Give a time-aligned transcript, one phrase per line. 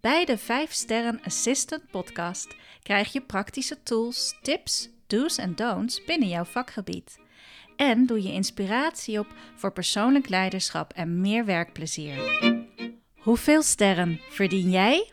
[0.00, 6.28] Bij de 5 Sterren Assistant podcast krijg je praktische tools, tips, do's en don'ts binnen
[6.28, 7.18] jouw vakgebied.
[7.76, 12.16] En doe je inspiratie op voor persoonlijk leiderschap en meer werkplezier.
[13.18, 15.12] Hoeveel sterren verdien jij?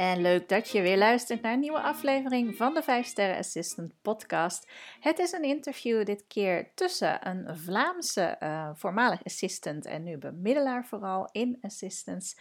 [0.00, 3.92] En leuk dat je weer luistert naar een nieuwe aflevering van de 5 Sterren Assistant
[4.02, 4.70] podcast.
[5.00, 10.86] Het is een interview dit keer tussen een Vlaamse uh, voormalig assistant en nu bemiddelaar
[10.86, 12.36] vooral in assistance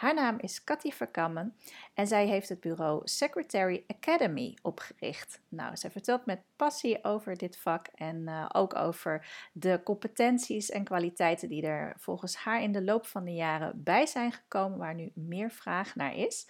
[0.00, 1.56] haar naam is Cathy Verkammen
[1.94, 5.40] en zij heeft het bureau Secretary Academy opgericht.
[5.48, 10.84] Nou, zij vertelt met passie over dit vak en uh, ook over de competenties en
[10.84, 14.94] kwaliteiten die er volgens haar in de loop van de jaren bij zijn gekomen, waar
[14.94, 16.48] nu meer vraag naar is.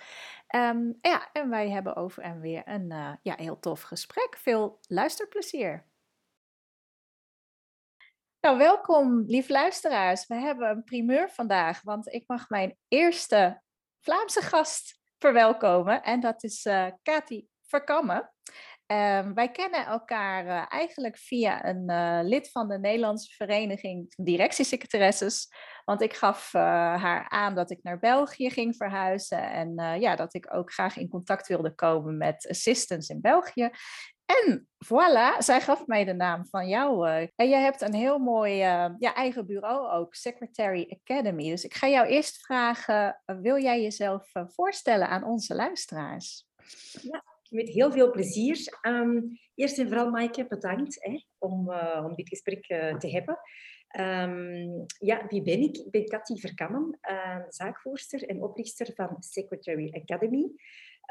[0.57, 4.37] Um, ja, en wij hebben over en weer een uh, ja, heel tof gesprek.
[4.37, 5.85] Veel luisterplezier.
[8.41, 10.27] Nou, welkom, lief luisteraars.
[10.27, 13.63] We hebben een primeur vandaag, want ik mag mijn eerste
[14.01, 16.03] Vlaamse gast verwelkomen.
[16.03, 18.33] En dat is uh, Kati Verkammen.
[18.87, 25.49] Uh, wij kennen elkaar uh, eigenlijk via een uh, lid van de Nederlandse Vereniging Directiesecretaresses.
[25.85, 29.51] Want ik gaf haar aan dat ik naar België ging verhuizen.
[29.51, 33.71] En ja, dat ik ook graag in contact wilde komen met assistants in België.
[34.31, 37.09] En voilà, zij gaf mij de naam van jou.
[37.09, 41.51] Uh, en jij hebt een heel mooi uh, ja, eigen bureau ook, Secretary Academy.
[41.51, 46.47] Dus ik ga jou eerst vragen, uh, wil jij jezelf voorstellen aan onze luisteraars?
[47.03, 48.79] Ja, met heel veel plezier.
[48.83, 51.73] Um, eerst en vooral, Maaike, bedankt hè, om,
[52.05, 52.67] om dit gesprek
[52.99, 53.39] te hebben.
[53.99, 55.77] Um, ja, wie ben ik?
[55.77, 56.99] Ik ben Cathy Verkammen,
[57.49, 60.51] zaakvoerster en oprichter van Secretary Academy.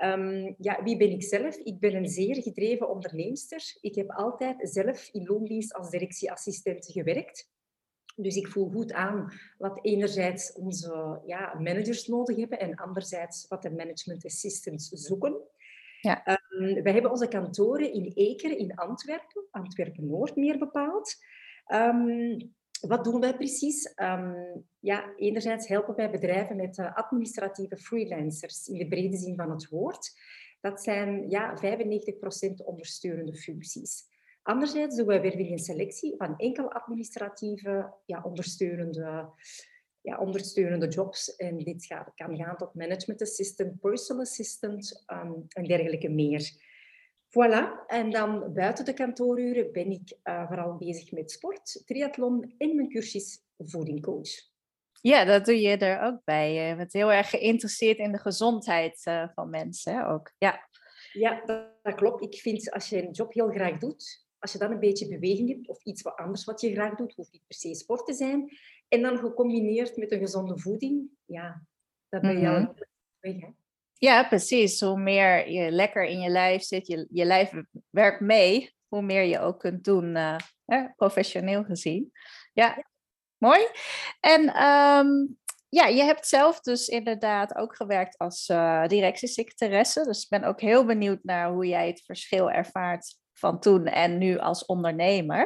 [0.03, 1.55] Um, ja, wie ben ik zelf?
[1.55, 3.77] Ik ben een zeer gedreven onderneemster.
[3.81, 7.49] Ik heb altijd zelf in loondienst als directieassistent gewerkt.
[8.15, 13.61] Dus ik voel goed aan wat enerzijds onze ja, managers nodig hebben en anderzijds wat
[13.61, 15.41] de management assistants zoeken.
[16.01, 16.39] Ja.
[16.57, 21.15] Um, wij hebben onze kantoren in Ekeren in Antwerpen, Antwerpen-Noord meer bepaald.
[21.67, 23.93] Um, wat doen wij precies?
[23.95, 29.51] Um, ja, enerzijds helpen wij bedrijven met uh, administratieve freelancers in de brede zin van
[29.51, 30.11] het woord.
[30.61, 34.07] Dat zijn ja, 95% ondersteunende functies.
[34.41, 39.29] Anderzijds doen wij werving en selectie van enkel administratieve ja, ondersteunende,
[40.01, 41.35] ja, ondersteunende jobs.
[41.35, 46.67] En dit gaat, kan gaan tot management assistant, personal assistant um, en dergelijke meer.
[47.29, 52.75] Voilà, en dan buiten de kantooruren ben ik uh, vooral bezig met sport, triathlon en
[52.75, 54.29] mijn cursus voedingcoach.
[55.01, 56.53] Ja, dat doe je er ook bij.
[56.53, 60.31] Je bent heel erg geïnteresseerd in de gezondheid uh, van mensen ook.
[60.37, 60.67] Ja,
[61.13, 62.23] ja dat, dat, klopt.
[62.23, 65.49] Ik vind als je een job heel graag doet, als je dan een beetje beweging
[65.49, 68.13] hebt of iets wat anders wat je graag doet, hoeft niet per se sport te
[68.13, 68.57] zijn,
[68.87, 71.63] en dan gecombineerd met een gezonde voeding, ja,
[72.09, 72.67] dan ben je mm -hmm.
[72.67, 72.75] al
[73.19, 73.35] weg.
[73.35, 73.49] Hè?
[73.99, 74.79] Ja, precies.
[74.79, 77.51] Hoe meer je lekker in je lijf zit, je, je lijf
[77.89, 82.11] werkt mee, hoe meer je ook kunt doen, uh, hè, professioneel gezien.
[82.53, 82.83] Ja,
[83.37, 83.67] mooi.
[84.19, 85.37] En um,
[85.69, 90.03] ja, je hebt zelf dus inderdaad ook gewerkt als uh, directiesecretaresse.
[90.03, 94.17] Dus ik ben ook heel benieuwd naar hoe jij het verschil ervaart van toen en
[94.17, 95.37] nu als ondernemer.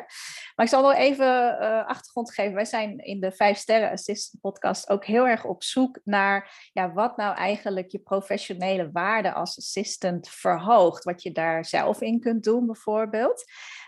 [0.55, 2.53] Maar ik zal wel even uh, achtergrond geven.
[2.53, 6.93] Wij zijn in de Vijf Sterren Assistant podcast ook heel erg op zoek naar ja,
[6.93, 11.03] wat nou eigenlijk je professionele waarde als assistant verhoogt.
[11.03, 13.43] Wat je daar zelf in kunt doen bijvoorbeeld.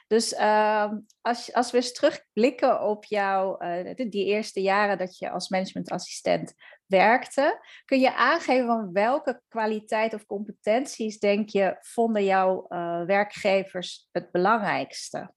[0.08, 0.92] Dus uh,
[1.22, 6.54] als, als we eens terugblikken op jouw, uh, die eerste jaren dat je als managementassistent
[6.88, 14.10] werkte, kun je aangeven van welke kwaliteit of competenties, denk je, vonden jouw uh, werkgevers
[14.12, 15.34] het belangrijkste?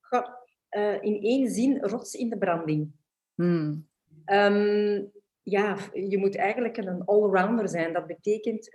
[0.00, 0.26] Goh,
[1.00, 2.92] in één zin, rots in de branding.
[3.34, 3.88] Hmm.
[4.26, 5.12] Um,
[5.42, 7.92] ja, je moet eigenlijk een allrounder zijn.
[7.92, 8.70] Dat betekent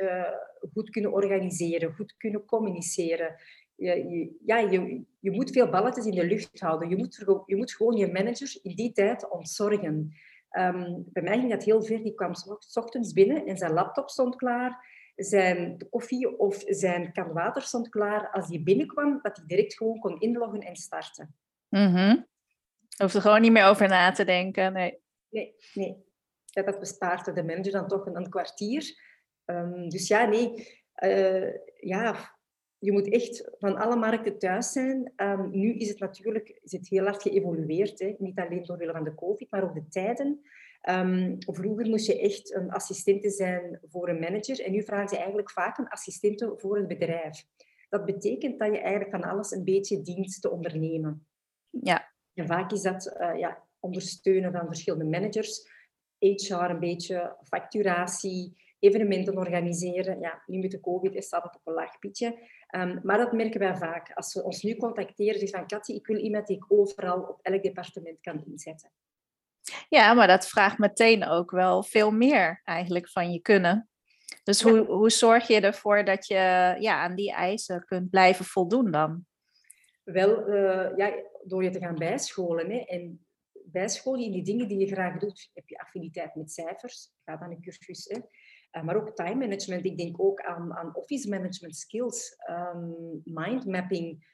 [0.73, 3.35] goed kunnen organiseren, goed kunnen communiceren,
[3.81, 6.89] je, ja, je, je moet veel balletjes in de lucht houden.
[6.89, 10.13] Je moet, je moet gewoon je manager in die tijd ontzorgen.
[10.57, 12.03] Um, bij mij ging dat heel ver.
[12.03, 14.99] Die kwam s ochtends binnen en zijn laptop stond klaar.
[15.15, 18.29] Zijn koffie of zijn kan water stond klaar.
[18.31, 21.35] Als hij binnenkwam, dat hij direct gewoon kon inloggen en starten.
[21.69, 22.27] Mm -hmm.
[22.97, 24.73] Hoef er gewoon niet meer over na te denken.
[24.73, 24.99] Nee,
[25.29, 25.55] nee.
[25.73, 26.05] nee.
[26.45, 28.99] Ja, dat bespaart de manager dan toch een, een kwartier.
[29.45, 32.35] Um, dus ja, nee uh, ja,
[32.81, 35.13] je moet echt van alle markten thuis zijn.
[35.15, 37.99] Um, nu is het natuurlijk is het heel hard geëvolueerd.
[37.99, 38.15] Hè?
[38.17, 40.41] Niet alleen door van de COVID, maar ook de tijden.
[40.89, 44.61] Um, vroeger moest je echt een assistente zijn voor een manager.
[44.61, 47.45] En nu vragen ze eigenlijk vaak een assistente voor een bedrijf.
[47.89, 51.27] Dat betekent dat je eigenlijk van alles een beetje dient te ondernemen.
[51.69, 52.13] Ja.
[52.33, 55.69] En vaak is dat uh, ja, ondersteunen van verschillende managers.
[56.19, 60.19] HR een beetje, facturatie, evenementen organiseren.
[60.19, 62.37] Ja, nu met de COVID staat het op een laag pitje.
[62.75, 64.11] Um, maar dat merken wij vaak.
[64.13, 67.39] Als ze ons nu contacteren, zeggen van Katje, ik wil iemand die ik overal op
[67.41, 68.91] elk departement kan inzetten.
[69.89, 73.89] Ja, maar dat vraagt meteen ook wel veel meer eigenlijk van je kunnen.
[74.43, 76.35] Dus hoe, hoe zorg je ervoor dat je
[76.79, 79.25] ja, aan die eisen kunt blijven voldoen dan?
[80.03, 81.13] Wel, uh, ja,
[81.43, 82.71] door je te gaan bijscholen.
[82.71, 82.77] Hè.
[82.77, 85.49] En bijscholen in die dingen die je graag doet.
[85.53, 87.11] Heb je affiniteit met cijfers?
[87.25, 88.05] Ga dan een cursus.
[88.05, 88.19] Hè.
[88.71, 89.85] Uh, maar ook time management.
[89.85, 94.29] Ik denk ook aan, aan office management skills, um, mind mapping.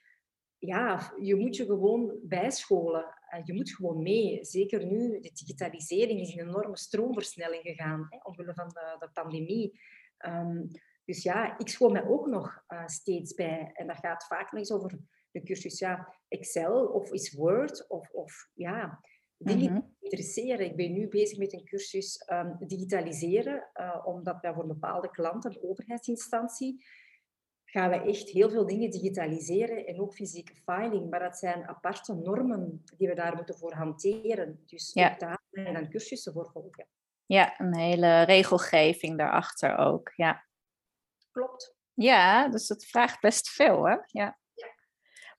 [0.58, 3.06] Ja, je moet je gewoon bijscholen.
[3.34, 4.46] Uh, je moet gewoon mee.
[4.46, 9.80] Zeker nu, de digitalisering is een enorme stroomversnelling gegaan, hè, omwille van de, de pandemie.
[10.26, 10.68] Um,
[11.06, 13.72] dus ja, ik school mij ook nog uh, steeds bij.
[13.74, 15.00] En dat gaat vaak nog eens over
[15.32, 19.00] de cursus ja, Excel of is Word of, of ja,
[19.38, 19.96] dingen mm -hmm.
[20.00, 20.66] interesseren.
[20.66, 25.52] Ik ben nu bezig met een cursus um, digitaliseren, uh, omdat wij voor bepaalde klanten,
[25.52, 26.86] een overheidsinstantie,
[27.66, 31.10] gaan we echt heel veel dingen digitaliseren en ook fysieke filing.
[31.10, 34.64] Maar dat zijn aparte normen die we daar moeten voor hanteren.
[34.66, 35.16] Dus ja.
[35.18, 36.88] daar en dan cursussen voor volgen.
[37.26, 40.12] Ja, een hele regelgeving daarachter ook.
[40.16, 40.46] Ja.
[41.32, 41.76] Klopt.
[41.94, 43.94] Ja, dus het vraagt best veel, hè?
[43.94, 44.40] Ja.
[44.54, 44.68] ja.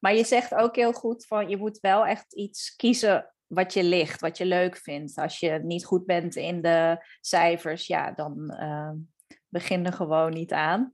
[0.01, 3.85] Maar je zegt ook heel goed van je moet wel echt iets kiezen wat je
[3.85, 5.19] ligt, wat je leuk vindt.
[5.19, 8.91] Als je niet goed bent in de cijfers, ja, dan uh,
[9.49, 10.93] begin er gewoon niet aan.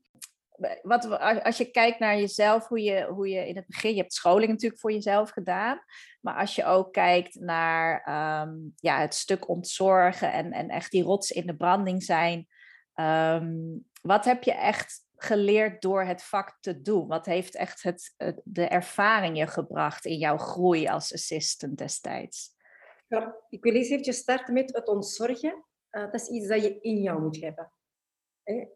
[0.83, 4.15] Wat, als je kijkt naar jezelf, hoe je, hoe je in het begin, je hebt
[4.15, 5.81] scholing natuurlijk voor jezelf gedaan,
[6.21, 8.09] maar als je ook kijkt naar
[8.43, 12.47] um, ja, het stuk ontzorgen en, en echt die rots in de branding zijn,
[12.95, 17.07] um, wat heb je echt geleerd door het vak te doen?
[17.07, 22.53] Wat heeft echt het, de ervaring je gebracht in jouw groei als assistant destijds?
[23.09, 25.65] Ja, ik wil eens even starten met het ontzorgen.
[25.91, 27.73] Uh, dat is iets dat je in jou moet hebben.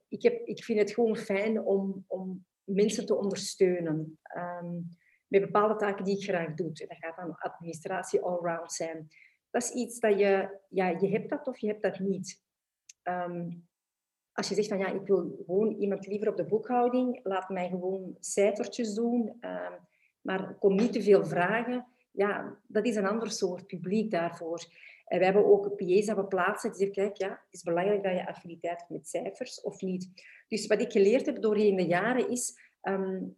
[0.08, 4.96] Ik, heb, ik vind het gewoon fijn om, om mensen te ondersteunen um,
[5.26, 6.72] met bepaalde taken die ik graag doe.
[6.72, 9.08] Dat gaat dan administratie allround zijn.
[9.50, 12.42] Dat is iets dat je, ja, je hebt dat of je hebt dat niet.
[13.02, 13.67] Um,
[14.38, 17.68] als je zegt van ja, ik wil gewoon iemand liever op de boekhouding, laat mij
[17.68, 19.72] gewoon cijfertjes doen, uh,
[20.20, 21.86] maar kom niet te veel vragen.
[22.10, 24.64] Ja, dat is een ander soort publiek daarvoor.
[25.04, 28.02] En we hebben ook PA's dat we plaatsen die zeggen, kijk, ja, het is belangrijk
[28.02, 30.08] dat je affiniteit hebt met cijfers of niet.
[30.48, 33.36] Dus wat ik geleerd heb doorheen de jaren is um,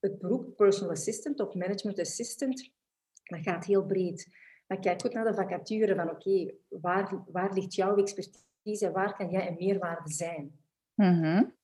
[0.00, 2.70] het beroep personal assistant of management assistant,
[3.22, 4.28] dat gaat heel breed.
[4.66, 8.46] Maar kijk goed naar de vacature van oké, waar, waar ligt jouw expertise?
[8.76, 10.52] En waar kan jij een meerwaarde zijn?
[10.94, 11.56] Mm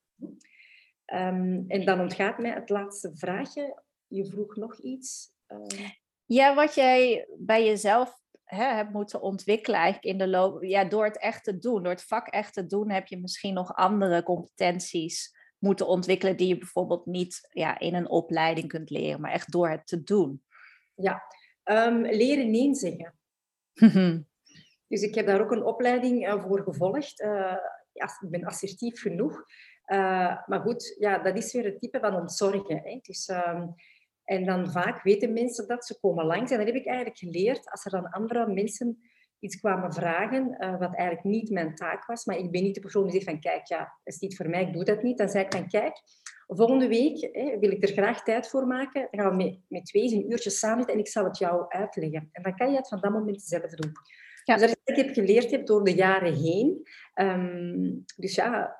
[1.06, 3.82] um, en dan ontgaat mij het laatste vraagje.
[4.06, 5.32] Je vroeg nog iets.
[5.48, 5.88] Uh...
[6.24, 10.64] Ja, wat jij bij jezelf hè, hebt moeten ontwikkelen eigenlijk in de loop...
[10.64, 12.90] Ja, door het echt te doen, door het vak echt te doen...
[12.90, 16.36] heb je misschien nog andere competenties moeten ontwikkelen...
[16.36, 20.02] die je bijvoorbeeld niet ja, in een opleiding kunt leren, maar echt door het te
[20.02, 20.42] doen.
[20.94, 21.22] Ja,
[21.64, 23.14] um, leren nee zeggen.
[24.88, 27.20] Dus ik heb daar ook een opleiding uh, voor gevolgd.
[27.20, 27.56] Uh,
[27.92, 29.44] ja, ik ben assertief genoeg.
[29.86, 32.82] Uh, maar goed, ja, dat is weer het type van ontzorgen.
[32.82, 33.00] Hè.
[33.56, 33.74] Um,
[34.24, 36.50] en dan vaak weten mensen dat, ze komen langs.
[36.50, 38.98] En dat heb ik eigenlijk geleerd als er dan andere mensen
[39.38, 42.24] iets kwamen vragen, wat eigenlijk niet mijn taak was.
[42.24, 44.62] Maar ik ben niet de persoon die zegt van, kijk, ja, is niet voor mij,
[44.62, 45.18] ik doe dat niet.
[45.18, 46.00] Dan zei ik van, kijk,
[46.46, 49.08] volgende week hè, wil ik er graag tijd voor maken.
[49.10, 51.64] Dan gaan we met, met twee een uurtje samen zitten en ik zal het jou
[51.68, 52.28] uitleggen.
[52.32, 53.92] En dan kan je het van dat moment zelf doen.
[54.44, 54.54] Ja.
[54.54, 56.88] Dus dat is wat ik heb geleerd heb door de jaren heen.
[57.14, 58.76] Um, dus ja,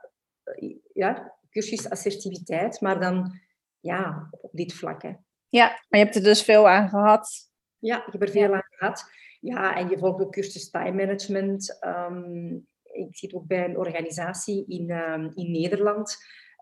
[0.92, 3.40] ja, cursus assertiviteit, maar dan
[3.80, 5.02] ja, op dit vlak.
[5.02, 5.12] Hè.
[5.48, 7.50] Ja, maar je hebt er dus veel aan gehad.
[7.78, 9.04] Ja, ik heb er veel aan gehad.
[9.40, 11.78] Ja, en je volgt ook cursus time management.
[11.86, 16.16] Um, ik zit ook bij een organisatie in, um, in Nederland.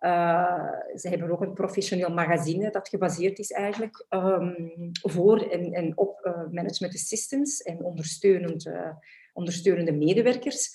[0.04, 5.96] Uh, ze hebben ook een professioneel magazine dat gebaseerd is eigenlijk um, voor en, en
[5.96, 8.88] op uh, management assistants en ondersteunend, uh,
[9.32, 10.70] ondersteunende medewerkers.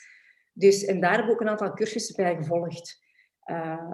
[0.53, 2.99] Dus, en daar hebben we ook een aantal cursussen bij gevolgd.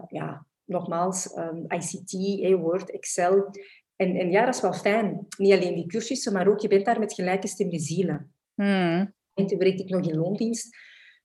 [0.08, 2.12] ja, nogmaals, um, ICT,
[2.60, 3.50] Word, Excel.
[3.96, 5.28] En, en ja, dat is wel fijn.
[5.38, 8.34] Niet alleen die cursussen, maar ook je bent daar met gelijke stemmen zielen.
[8.54, 9.13] Hmm.
[9.34, 10.75] En toen werkte ik nog in loondienst.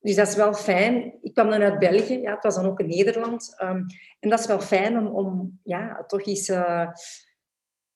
[0.08, 1.18] Dus dat is wel fijn.
[1.22, 3.54] Ik kwam dan uit België, ja, het was dan ook in Nederland.
[3.56, 3.82] Ehm,
[4.20, 6.88] en dat is wel fijn om, om ja, toch eens uh,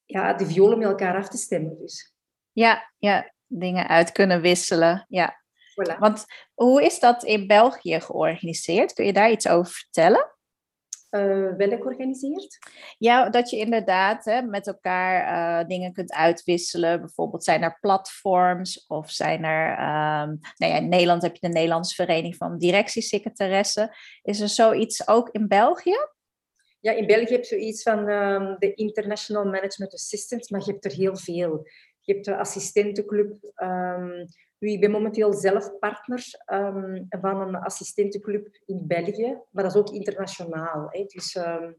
[0.05, 1.79] ja, de violen met elkaar af te stemmen.
[1.79, 2.15] Dus.
[2.53, 5.07] Ja, ja, dingen uit kunnen wisselen.
[5.09, 5.43] Ja.
[5.51, 5.99] Voilà.
[5.99, 8.93] Want hoe is dat in België georganiseerd?
[8.93, 10.35] Kun je daar iets over vertellen?
[11.13, 12.59] Uh, wel georganiseerd?
[12.99, 15.15] Ja, dat je inderdaad hè, met elkaar
[15.63, 17.01] uh, dingen kunt uitwisselen.
[17.01, 19.71] Bijvoorbeeld zijn er platforms of zijn er...
[19.71, 23.91] Um, nou ja, in Nederland heb je de Nederlandse Vereniging van Directiesecretaressen.
[24.23, 25.97] Is er zoiets ook in België?
[26.81, 30.85] Ja, in België heb je zoiets van um, de International Management Assistants, maar je hebt
[30.85, 31.67] er heel veel.
[32.01, 34.25] Je hebt de assistentenclub, um,
[34.71, 39.91] ik ben momenteel zelf partner um, van een assistentenclub in België, maar dat is ook
[39.91, 40.87] internationaal.
[40.91, 41.05] Hè.
[41.05, 41.77] Dus, um,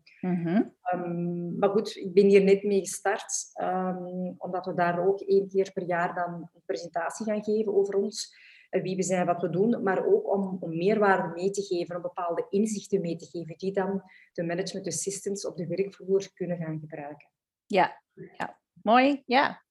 [0.94, 3.52] um, maar goed, ik ben hier net mee gestart,
[4.38, 8.36] omdat we daar ook één keer per jaar dan een presentatie gaan geven over ons,
[8.70, 12.02] wie we zijn, wat we doen, maar ook om, om meerwaarde mee te geven, om
[12.02, 16.80] bepaalde inzichten mee te geven, die dan de management assistants op de werkvloer kunnen gaan
[16.80, 17.28] gebruiken.
[17.66, 18.02] Ja,
[18.38, 18.60] ja.
[18.82, 19.24] mooi.
[19.26, 19.64] Ja,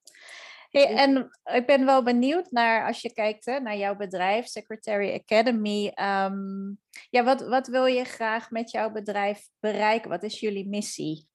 [0.72, 5.14] Hey, en ik ben wel benieuwd naar, als je kijkt hè, naar jouw bedrijf, Secretary
[5.14, 5.92] Academy.
[5.94, 6.68] Ehm,
[7.10, 10.10] ja, wat, wat wil je graag met jouw bedrijf bereiken?
[10.10, 11.28] Wat is jullie missie?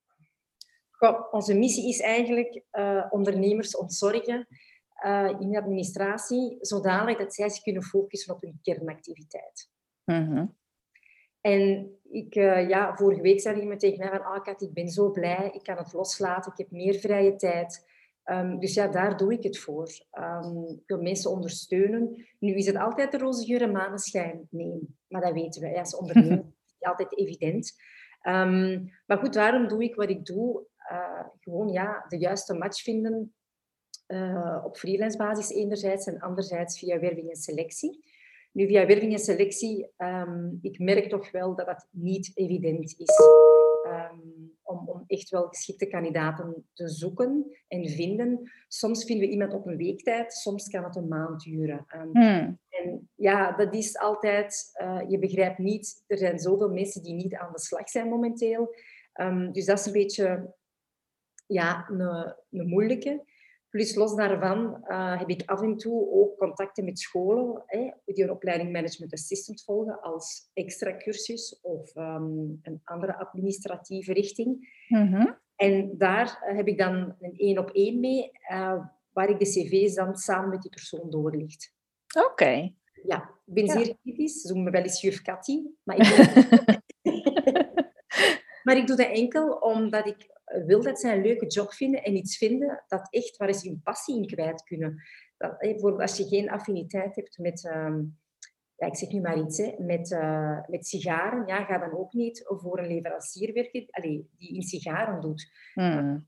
[0.91, 4.48] Goh, onze missie is eigenlijk uh, ondernemers ontzorgen
[5.06, 9.70] uh, in de administratie, zodanig dat zij zich kunnen focussen op hun kernactiviteit.
[10.06, 10.56] Mm
[11.41, 14.89] En ik, uh, ja, vorige week zei iemand tegen mij van, ah Kat, ik ben
[14.89, 17.86] zo blij, ik kan het loslaten, ik heb meer vrije tijd.
[18.32, 19.90] Um, dus ja, daar doe ik het voor.
[20.20, 22.28] Um, ik wil mensen ondersteunen.
[22.40, 24.48] Nu is het altijd de roze geur en maneschijn.
[24.50, 25.68] Nee, maar dat weten we.
[25.68, 27.74] Ja, als ondernemer is het altijd evident.
[28.24, 30.66] Um, maar goed, waarom doe ik wat ik doe?
[30.92, 33.34] Uh, gewoon ja, de juiste match vinden
[34.08, 38.04] uh, op freelance basis enerzijds en anderzijds via werving en selectie.
[38.52, 39.90] Nu, via werving en selectie,
[40.62, 43.16] ik merk toch wel dat dat niet evident is.
[43.88, 48.51] Um, om, om echt wel geschikte kandidaten te zoeken en vinden.
[48.67, 51.86] Soms vinden we iemand op een week tijd, soms kan het een maand duren.
[51.96, 52.60] Um, hmm.
[52.70, 57.36] En ja, dat is altijd, uh, je begrijpt niet, er zijn zoveel mensen die niet
[57.36, 58.75] aan de slag zijn momenteel.
[59.13, 60.53] Um, dus dat is een beetje
[61.48, 62.00] ja, een,
[62.50, 63.25] een moeilijke.
[63.70, 68.24] Plus los daarvan uh, heb ik af en toe ook contacten met scholen hè, die
[68.24, 74.76] een opleiding Management Assistant volgen als extra cursus of um, een andere administratieve richting.
[74.88, 79.40] Mm En daar uh, heb ik dan een één op één mee, uh, waar ik
[79.40, 81.76] de cv's dan samen met die persoon doorlicht.
[82.16, 82.26] Oké.
[82.28, 82.76] Okay.
[83.04, 83.72] Ja, ik ben ja.
[83.72, 84.42] zeer kritisch.
[84.42, 85.62] Ze noemen me wel eens juf Cathy.
[85.84, 86.08] Maar ik,
[88.64, 92.16] maar ik doe dat enkel omdat ik wil dat zij een leuke job vinden en
[92.16, 95.04] iets vinden dat echt waar ze hun passie in kwijt kunnen.
[95.38, 97.98] Dat, bijvoorbeeld als je geen affiniteit hebt met, uh,
[98.75, 102.13] ja, ik zeg nu maar iets, hè, met, uh, met sigaren, ja, ga dan ook
[102.13, 105.51] niet voor een leverancier werken allee, die in sigaren doet.
[105.74, 106.27] Hmm.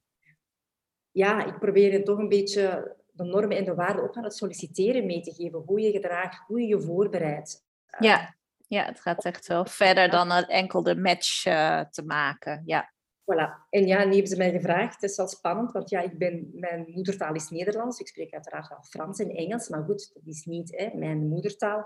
[1.12, 4.36] Ja, ik probeer het toch een beetje de normen en de waarden ook aan het
[4.36, 5.64] solliciteren mee te geven.
[5.66, 7.66] Hoe je gedraagt, hoe je je voorbereidt.
[8.00, 8.36] Ja,
[8.68, 12.64] ja het gaat echt wel verder dan enkel de match uh, te maken.
[12.66, 12.94] Ja.
[13.30, 13.68] Voilà.
[13.70, 15.02] En ja, nu hebben ze mij gevraagd.
[15.02, 18.00] Het is wel spannend, want ja, ik ben, mijn moedertaal is Nederlands.
[18.00, 21.86] Ik spreek uiteraard wel Frans en Engels, maar goed, dat is niet hè, mijn moedertaal.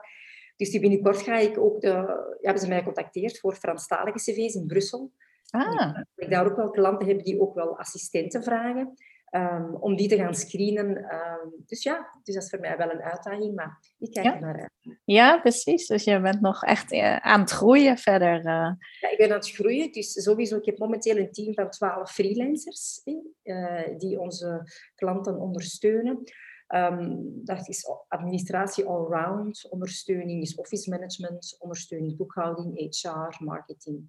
[0.55, 1.87] Dus binnenkort ga ik ook de...
[1.87, 5.11] Ja, hebben ze mij gecontacteerd voor Franstalige cv's in Brussel.
[5.49, 5.97] Ah.
[6.15, 8.93] Ik daar ook wel klanten heb die ook wel assistenten vragen.
[9.35, 10.97] Um, om die te gaan screenen.
[10.97, 14.33] Um, dus ja, dus dat is voor mij wel een uitdaging, maar ik kijk ja.
[14.33, 14.97] er naar uit.
[15.05, 15.87] Ja, precies.
[15.87, 18.37] Dus je bent nog echt uh, aan het groeien verder.
[18.37, 18.71] Uh.
[18.99, 19.91] Ja, ik ben aan het groeien.
[19.91, 23.01] Dus sowieso, ik heb momenteel een team van twaalf freelancers
[23.43, 24.63] uh, die onze
[24.95, 26.23] klanten ondersteunen.
[26.67, 34.05] Um, dat is administratie allround, ondersteuning is office management, ondersteuning boekhouding, HR, marketing.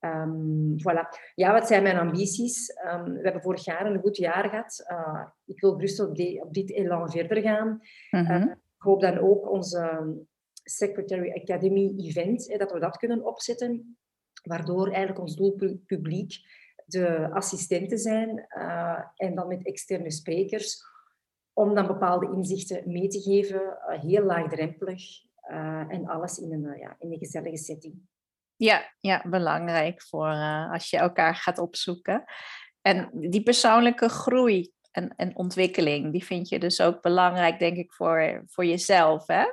[0.00, 1.08] Um, voilà.
[1.34, 2.68] Ja, wat zijn mijn ambities?
[2.84, 4.84] Um, we hebben vorig jaar een goed jaar gehad.
[4.90, 7.80] Uh, ik wil rustig op, op, dit elan verder gaan.
[8.10, 8.42] Mm -hmm.
[8.42, 10.16] uh, ik hoop dan ook onze
[10.62, 13.98] Secretary Academy event, eh, dat we dat kunnen opzetten,
[14.42, 16.34] waardoor eigenlijk ons doelpubliek
[16.86, 20.82] de assistenten zijn uh, en dan met externe sprekers,
[21.52, 25.02] om dan bepaalde inzichten mee te geven, heel laagdrempelig
[25.88, 28.08] en alles in een, ja, in een gezellige setting.
[28.60, 32.24] Ja, ja belangrijk voor uh, als je elkaar gaat opzoeken.
[32.82, 37.92] En die persoonlijke groei en, en ontwikkeling, die vind je dus ook belangrijk, denk ik,
[37.92, 39.26] voor, voor jezelf.
[39.26, 39.44] Hè?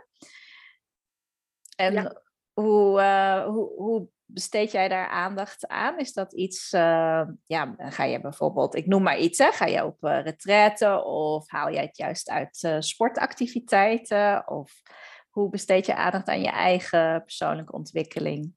[1.76, 2.22] En ja.
[2.54, 6.00] hoe, uh, hoe, hoe besteed jij daar aandacht aan?
[6.00, 9.86] Is dat iets, uh, ja, ga je bijvoorbeeld, ik noem maar iets, hè, ga je
[9.86, 14.48] op uh, of haal jij het juist uit sportactiviteiten?
[14.48, 14.82] Of
[15.30, 18.57] hoe besteed je aandacht aan je eigen persoonlijke ontwikkeling?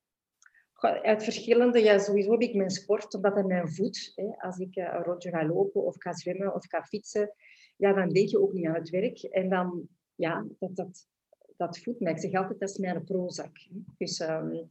[0.81, 4.13] Uit verschillende, ja, sowieso heb ik mijn sport, omdat het mijn voet.
[4.15, 4.25] Hè.
[4.37, 7.35] Als ik uh, een rondje ga lopen of ga zwemmen of ga fietsen,
[7.77, 9.23] ja, dan denk je ook niet aan het werk.
[9.23, 11.09] En dan, ja, dat, dat,
[11.57, 12.13] dat mij.
[12.13, 13.57] Ik zeg altijd, dat is mijn prozak.
[13.99, 14.69] Dus um,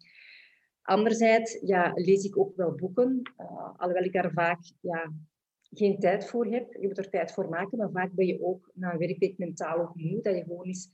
[0.81, 5.11] anderzijds ja, lees ik ook wel boeken, uh, alhoewel ik daar vaak ja,
[5.69, 6.73] geen tijd voor heb.
[6.73, 9.91] Je moet er tijd voor maken, maar vaak ben je ook na een werkweek mentaal
[9.93, 10.89] moe, dat je gewoon eens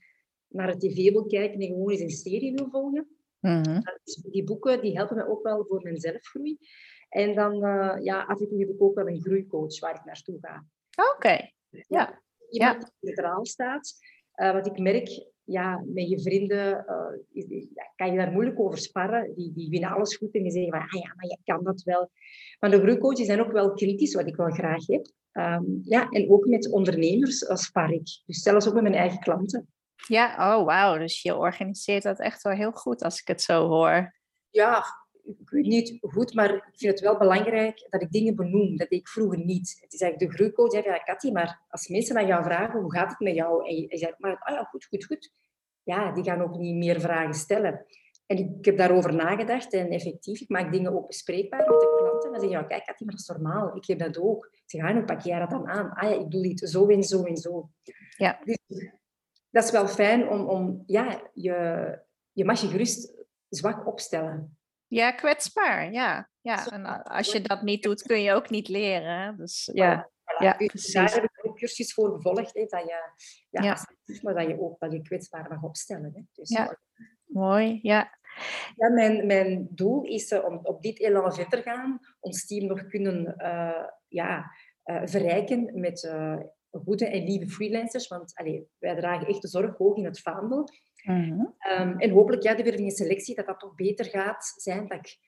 [0.48, 3.15] naar de tv wil kijken en gewoon eens een serie wil volgen.
[3.40, 3.82] Mm
[4.30, 6.58] die boeken die helpen mij ook wel voor mijn zelfgroei.
[7.08, 10.04] En dan, uh, ja, af en toe heb ik ook wel een groeicoach waar ik
[10.04, 10.64] naartoe ga.
[11.14, 12.22] Oké, ja.
[12.50, 13.92] Iemand die centraal staat.
[14.36, 16.84] Uh, wat ik merk, ja, met je vrienden
[17.32, 17.64] uh,
[17.96, 19.34] kan je daar moeilijk over sparren.
[19.34, 21.82] Die, die winnen alles goed en die zeggen van, ah ja, maar je kan dat
[21.82, 22.10] wel.
[22.60, 25.06] Maar de groeicoaches zijn ook wel kritisch, wat ik wel graag heb.
[25.32, 28.22] Um, ja, en ook met ondernemers spar ik.
[28.26, 29.68] Dus zelfs ook met mijn eigen klanten.
[30.06, 30.98] Ja, oh wauw.
[30.98, 34.14] Dus je organiseert dat echt wel heel goed als ik het zo hoor.
[34.50, 34.84] Ja,
[35.24, 38.76] ik weet niet goed, maar ik vind het wel belangrijk dat ik dingen benoem.
[38.76, 39.78] Dat deed ik vroeger niet.
[39.80, 40.72] Het is eigenlijk de groeicoach.
[40.72, 43.68] Ja, ja, Katty, maar als mensen aan jou vragen, hoe gaat het met jou?
[43.68, 45.32] En je, zegt, maar ah ja, goed, goed, goed.
[45.82, 47.86] Ja, die gaan ook niet meer vragen stellen.
[48.26, 52.30] En ik heb daarover nagedacht en effectief, ik maak dingen ook bespreekbaar met de klanten.
[52.30, 53.76] Dan zeg je, ja, kijk, Katty, maar dat is normaal.
[53.76, 54.46] Ik heb dat ook.
[54.52, 55.90] Ik zeg, ah, hoe pak jij dat dan aan?
[55.90, 57.68] Ah ja, ik doe dit zo en zo en zo.
[58.16, 58.40] Ja.
[58.44, 58.58] Dus
[59.56, 61.98] dat is wel fijn om, om ja, je,
[62.32, 63.14] je mag je gerust
[63.48, 64.58] zwak opstellen.
[64.86, 65.92] Ja, kwetsbaar.
[65.92, 66.66] Ja, ja.
[66.70, 69.36] En als je dat niet doet, kun je ook niet leren.
[69.36, 70.92] Dus ja, ja precies.
[70.92, 72.54] Daar heb ik ook cursus voor gevolgd.
[72.54, 73.12] Hè, dat je,
[73.50, 73.76] ja, ja.
[74.22, 76.10] maar dat je ook dat je kwetsbaar mag opstellen.
[76.14, 76.20] Hè.
[76.32, 76.78] Dus, ja.
[77.24, 78.18] Mooi, ja.
[78.74, 82.86] Ja, mijn, mijn doel is uh, om op dit elan verder gaan, ons team nog
[82.86, 84.50] kunnen uh, ja,
[84.84, 86.12] uh, verrijken met
[86.84, 88.08] goede en lieve freelancers.
[88.08, 90.68] Want allee, wij dragen echt de zorg hoog in het vaandel.
[91.02, 91.54] Mm
[91.98, 94.88] en hopelijk, ja, de werving selectie, dat dat toch beter gaat zijn.
[94.88, 95.18] Dat ik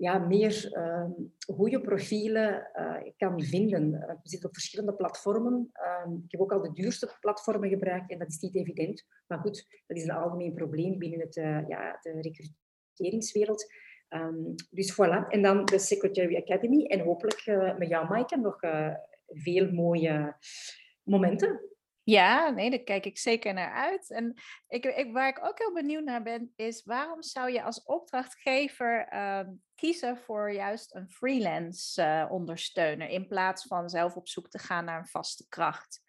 [0.00, 3.92] ja, meer um, goede profielen uh, kan vinden.
[3.92, 5.70] Uh, we zitten op verschillende platformen.
[5.74, 9.06] Uh, ik heb ook al de duurste platformen gebruikt en dat is niet evident.
[9.26, 13.72] Maar goed, dat is een algemeen probleem binnen het, eh, ja, de recruteringswereld.
[14.08, 15.28] Um, dus voilà.
[15.28, 16.84] En dan de Secretary Academy.
[16.84, 17.44] En hopelijk
[17.78, 18.60] met jou, Maaike, nog
[19.32, 20.36] veel mooie
[21.02, 21.70] momenten.
[22.02, 24.10] Ja, nee, daar kijk ik zeker naar uit.
[24.10, 24.34] En
[24.68, 29.08] ik, ik, waar ik ook heel benieuwd naar ben, is waarom zou je als opdrachtgever
[29.12, 34.58] uh, kiezen voor juist een freelance uh, ondersteuner in plaats van zelf op zoek te
[34.58, 36.02] gaan naar een vaste kracht?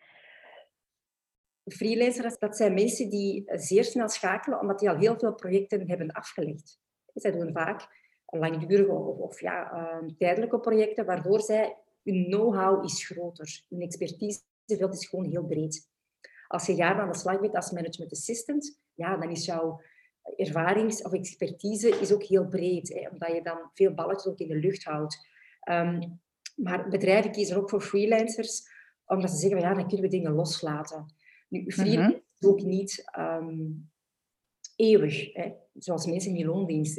[1.65, 6.11] Freelancers, dat zijn mensen die zeer snel schakelen, omdat die al heel veel projecten hebben
[6.11, 6.79] afgelegd.
[7.13, 7.87] Zij doen vaak
[8.25, 13.63] langdurige of, of ja, uh, tijdelijke projecten, waardoor zij hun know-how is groter.
[13.69, 15.89] Hun expertiseveld is gewoon heel breed.
[16.47, 19.81] Als je jaar aan de slag bent als management assistant, ja, dan is jouw
[20.35, 24.47] ervarings- of expertise is ook heel breed, hè, omdat je dan veel balletjes ook in
[24.47, 25.29] de lucht houdt.
[25.69, 26.19] Um,
[26.55, 28.61] maar bedrijven kiezen ook voor freelancers,
[29.05, 31.13] omdat ze zeggen, ja, dan kunnen we dingen loslaten.
[31.49, 31.71] Nu, mhm.
[31.71, 33.89] freelance is ook niet um,
[34.75, 36.97] eeuwig, hè, zoals mensen in loondienst.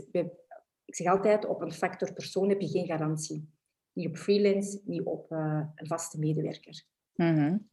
[0.84, 3.51] Ik zeg altijd, op een factor persoon heb je geen garantie.
[3.92, 6.84] Niet op freelance, niet op uh, een vaste medewerker.
[7.14, 7.70] Mm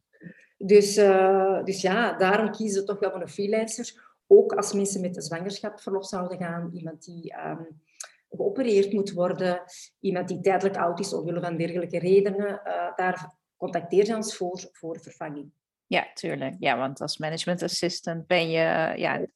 [0.62, 4.18] dus, uh, dus ja, daarom kiezen ze toch wel voor een freelancer.
[4.26, 7.82] Ook als mensen met een zwangerschapsverlof zouden gaan, iemand die um,
[8.30, 9.62] geopereerd moet worden,
[10.00, 14.68] iemand die tijdelijk oud is omwille van dergelijke redenen, uh, daar contacteer je ons voor,
[14.72, 15.50] voor vervanging.
[15.86, 16.56] Ja, tuurlijk.
[16.58, 19.26] Ja, want als management assistant ben je, ja,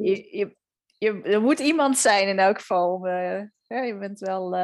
[0.00, 0.56] je, je,
[0.98, 3.06] je er moet iemand zijn in elk geval.
[3.06, 4.54] Ja, je bent wel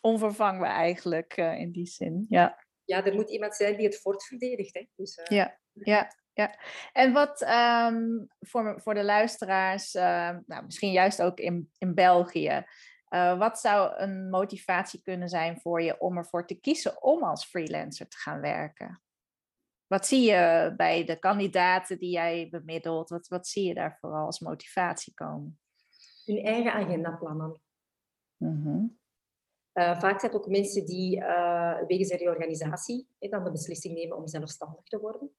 [0.00, 2.26] onvervangbaar eigenlijk uh, in die zin.
[2.28, 2.58] Ja
[2.90, 4.74] ja, er moet iemand zijn die het fort verdedigt.
[4.74, 4.86] Hè.
[4.96, 5.24] Dus, uh...
[5.24, 6.58] Ja, ja, ja.
[6.92, 12.64] En wat um, voor, voor de luisteraars, uh, nou, misschien juist ook in, in België,
[13.08, 17.44] uh, wat zou een motivatie kunnen zijn voor je om ervoor te kiezen om als
[17.44, 19.02] freelancer te gaan werken?
[19.86, 23.08] Wat zie je bij de kandidaten die jij bemiddelt?
[23.08, 25.60] Wat, wat zie je daar vooral als motivatie komen?
[26.24, 27.60] Hun eigen agenda plannen.
[28.36, 28.99] Mm -hmm.
[29.74, 34.16] Uh, vaak zijn het ook mensen die uh, wegens een reorganisatie dan de beslissing nemen
[34.16, 35.30] om zelfstandig te worden.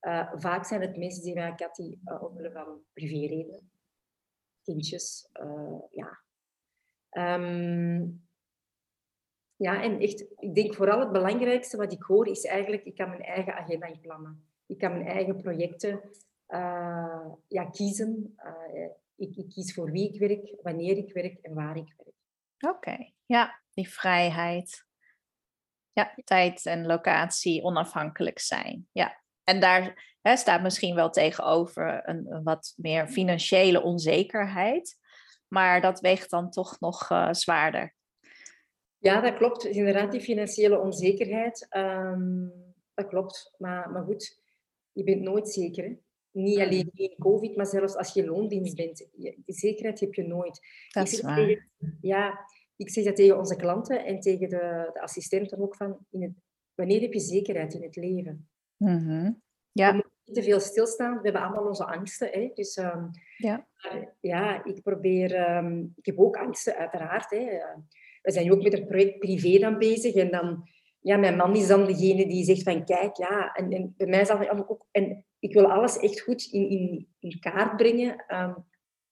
[0.00, 3.70] Uh, vaak zijn het mensen die zeggen, Cathy, omwille van privéreden,
[4.62, 5.28] kindjes,
[5.90, 6.18] ja.
[7.10, 8.26] Um,
[9.56, 13.08] ja, en echt, ik denk vooral het belangrijkste wat ik hoor is eigenlijk, ik kan
[13.08, 14.46] mijn eigen agenda inplannen.
[14.66, 16.00] Ik kan mijn eigen projecten
[17.48, 18.38] ja, kiezen.
[19.16, 22.76] Ik, ik, kies voor wie ik werk, wanneer ik werk en waar ik werk.
[22.76, 24.86] Oké, ja die vrijheid.
[25.92, 28.88] Ja, tijd en locatie onafhankelijk zijn.
[28.92, 29.22] Ja.
[29.44, 34.96] En daar hè, staat misschien wel tegenover een, een, wat meer financiële onzekerheid.
[35.48, 37.94] Maar dat weegt dan toch nog uh, zwaarder.
[38.98, 39.64] Ja, dat klopt.
[39.64, 41.66] Inderdaad, die financiële onzekerheid.
[41.70, 42.52] Um,
[42.94, 43.54] dat klopt.
[43.58, 44.40] Maar, maar goed,
[44.92, 45.84] je bent nooit zeker.
[45.84, 45.96] Hè?
[46.30, 49.08] Niet alleen in COVID, maar zelfs als je loondienst bent.
[49.12, 50.60] Die zekerheid heb je nooit.
[50.88, 51.68] Dat is waar.
[52.00, 52.46] ja,
[52.78, 56.32] ik zeg dat tegen onze klanten en tegen de, de assistenten ook van, in het,
[56.74, 58.48] wanneer heb je zekerheid in het leven?
[58.76, 59.42] Mm -hmm.
[59.72, 59.88] Ja.
[59.88, 61.16] We moeten niet te veel stilstaan.
[61.16, 62.28] We hebben allemaal onze angsten.
[62.28, 62.50] Hè?
[62.54, 63.66] Dus um, ja.
[64.20, 65.56] ja, ik probeer...
[65.56, 67.30] Um, ik heb ook angsten, uiteraard.
[67.30, 67.44] Hè.
[68.22, 70.14] We zijn ook met een project privé dan bezig.
[70.14, 70.68] En dan...
[71.00, 72.84] Ja, mijn man is dan degene die zegt van...
[72.84, 73.52] Kijk, ja...
[73.52, 74.86] En, en bij mij is dat ook...
[74.90, 78.24] En ik wil alles echt goed in, in, in kaart brengen.
[78.28, 78.66] Um,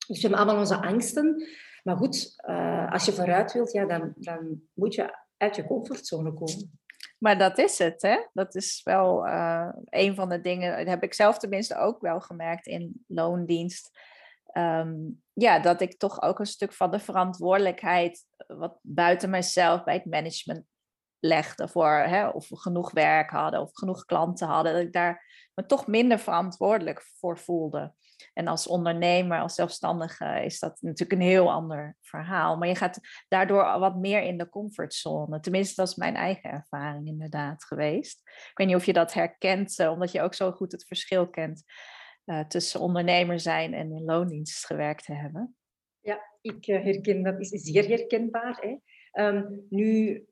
[0.07, 1.47] dus we hebben allemaal onze angsten.
[1.87, 6.33] Maar goed, uh, als je vooruit wilt, ja, dan, dan moet je uit je comfortzone
[6.33, 6.81] komen.
[7.19, 8.27] Maar dat is het, hè?
[8.33, 12.21] Dat is wel uh, een van de dingen, dat heb ik zelf tenminste ook wel
[12.21, 13.99] gemerkt in loondienst.
[14.53, 19.95] Um, ja, dat ik toch ook een stuk van de verantwoordelijkheid wat buiten mijzelf bij
[19.95, 20.65] het management
[21.19, 24.73] legde voor hè, of we genoeg werk hadden of genoeg klanten hadden.
[24.73, 27.95] Dat ik daar me toch minder verantwoordelijk voor voelde.
[28.33, 32.57] En als ondernemer, als zelfstandige, is dat natuurlijk een heel ander verhaal.
[32.57, 35.41] Maar je gaat daardoor wat meer in de comfortzone.
[35.41, 38.21] Tenminste, dat is mijn eigen ervaring inderdaad geweest.
[38.25, 41.29] Ik weet niet of je dat herkent, eh, omdat je ook zo goed het verschil
[41.29, 41.65] kent
[42.25, 45.57] uh, tussen ondernemer zijn en in loondienst gewerkt te hebben.
[46.01, 48.59] Ja, ik eh, herken dat, is zeer herkenbaar.
[48.61, 48.79] Hè.
[49.25, 50.25] Um, nu,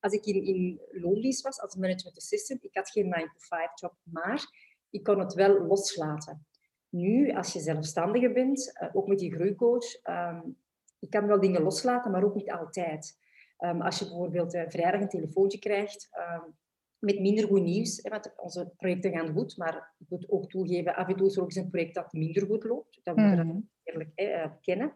[0.00, 4.44] als ik in, in loondienst was als management assistant, ik had geen 9-to-5 job, maar
[4.90, 6.46] ik kon het wel loslaten.
[6.88, 10.56] Nu, als je zelfstandige bent, uh, ook met die groeicoach, um,
[10.98, 13.18] je kan wel dingen loslaten, maar ook niet altijd.
[13.58, 16.56] Um, als je bijvoorbeeld uh, vrijdag een telefoontje krijgt um,
[16.98, 20.94] met minder goed nieuws, hè, want onze projecten gaan goed, maar ik moet ook toegeven,
[20.94, 23.00] af en toe is er ook eens een project dat minder goed loopt.
[23.02, 23.70] Dat moet je mm -hmm.
[23.82, 24.94] eerlijk uh, kennen.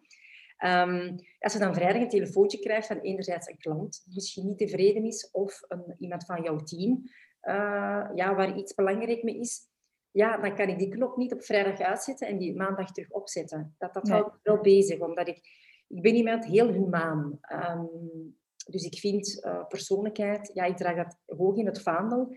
[0.64, 4.59] Um, als je dan vrijdag een telefoontje krijgt van enerzijds een klant die misschien niet
[4.59, 7.02] tevreden is, of een, iemand van jouw team,
[7.42, 9.61] uh, ja, waar iets belangrijk mee is,
[10.12, 13.75] ja, dan kan ik die knop niet op vrijdag uitzetten en die maandag terug opzetten.
[13.79, 14.12] Dat, dat nee.
[14.12, 15.37] houdt me wel bezig, omdat ik,
[15.88, 17.38] ik ben iemand heel humaan.
[17.53, 18.37] Um,
[18.70, 22.37] dus ik vind uh, persoonlijkheid, ja, ik draag dat hoog in het vaandel.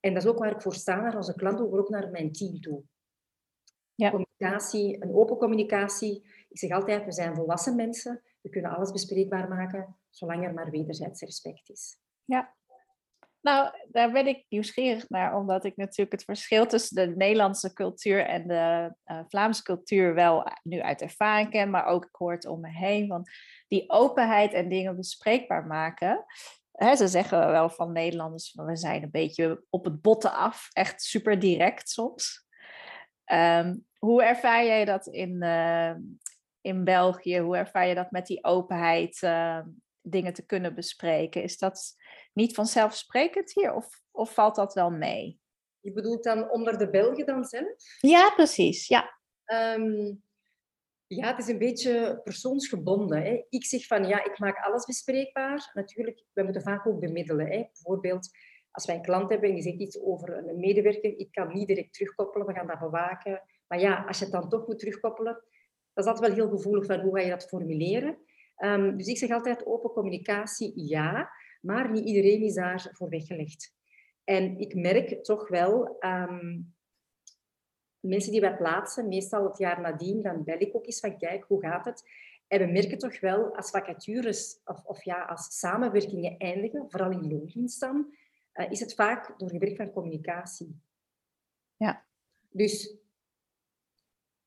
[0.00, 2.32] En dat is ook waar ik voor sta naar onze klanten, maar ook naar mijn
[2.32, 2.82] team toe.
[3.94, 4.10] Ja.
[4.10, 6.24] Communicatie, een open communicatie.
[6.48, 8.22] Ik zeg altijd, we zijn volwassen mensen.
[8.40, 11.98] We kunnen alles bespreekbaar maken, zolang er maar wederzijds respect is.
[12.24, 12.56] Ja,
[13.40, 18.26] nou, daar ben ik nieuwsgierig naar, omdat ik natuurlijk het verschil tussen de Nederlandse cultuur
[18.26, 22.70] en de uh, Vlaamse cultuur wel nu uit ervaring ken, maar ook het om me
[22.70, 23.08] heen.
[23.08, 23.30] Want
[23.68, 26.24] die openheid en dingen bespreekbaar maken.
[26.72, 31.02] Hè, ze zeggen wel van Nederlanders, we zijn een beetje op het botten af, echt
[31.02, 32.46] super direct soms.
[33.32, 35.94] Um, hoe ervaar jij dat in, uh,
[36.60, 37.40] in België?
[37.40, 39.60] Hoe ervaar je dat met die openheid, uh,
[40.08, 41.42] dingen te kunnen bespreken?
[41.42, 41.96] Is dat
[42.32, 45.40] niet vanzelfsprekend hier of, of valt dat wel mee?
[45.80, 47.76] Je bedoelt dan onder de Belgen dan zelf?
[48.00, 48.88] Ja, precies.
[48.88, 49.18] Ja.
[49.76, 50.22] Um,
[51.06, 53.22] ja, het is een beetje persoonsgebonden.
[53.22, 53.44] Hè.
[53.48, 55.70] Ik zeg van ja, ik maak alles bespreekbaar.
[55.74, 57.46] Natuurlijk, we moeten vaak ook bemiddelen.
[57.46, 57.64] Hè.
[57.72, 58.30] Bijvoorbeeld,
[58.70, 61.68] als wij een klant hebben en die zegt iets over een medewerker, ik kan niet
[61.68, 63.42] direct terugkoppelen, we gaan dat bewaken.
[63.66, 65.32] Maar ja, als je het dan toch moet terugkoppelen,
[65.92, 68.18] dat is altijd wel heel gevoelig van hoe ga je dat formuleren.
[68.58, 71.30] Um, dus ik zeg altijd open communicatie, ja.
[71.60, 73.76] Maar niet iedereen is daarvoor weggelegd.
[74.24, 76.74] En ik merk toch wel, um,
[78.00, 81.44] mensen die wij plaatsen, meestal het jaar nadien, dan bel ik ook eens van kijk,
[81.44, 82.02] hoe gaat het?
[82.46, 87.28] En we merken toch wel, als vacatures of, of ja, als samenwerkingen eindigen, vooral in
[87.28, 88.14] loondienst dan,
[88.54, 90.80] uh, is het vaak door gebrek van communicatie.
[91.76, 92.06] Ja.
[92.50, 92.96] Dus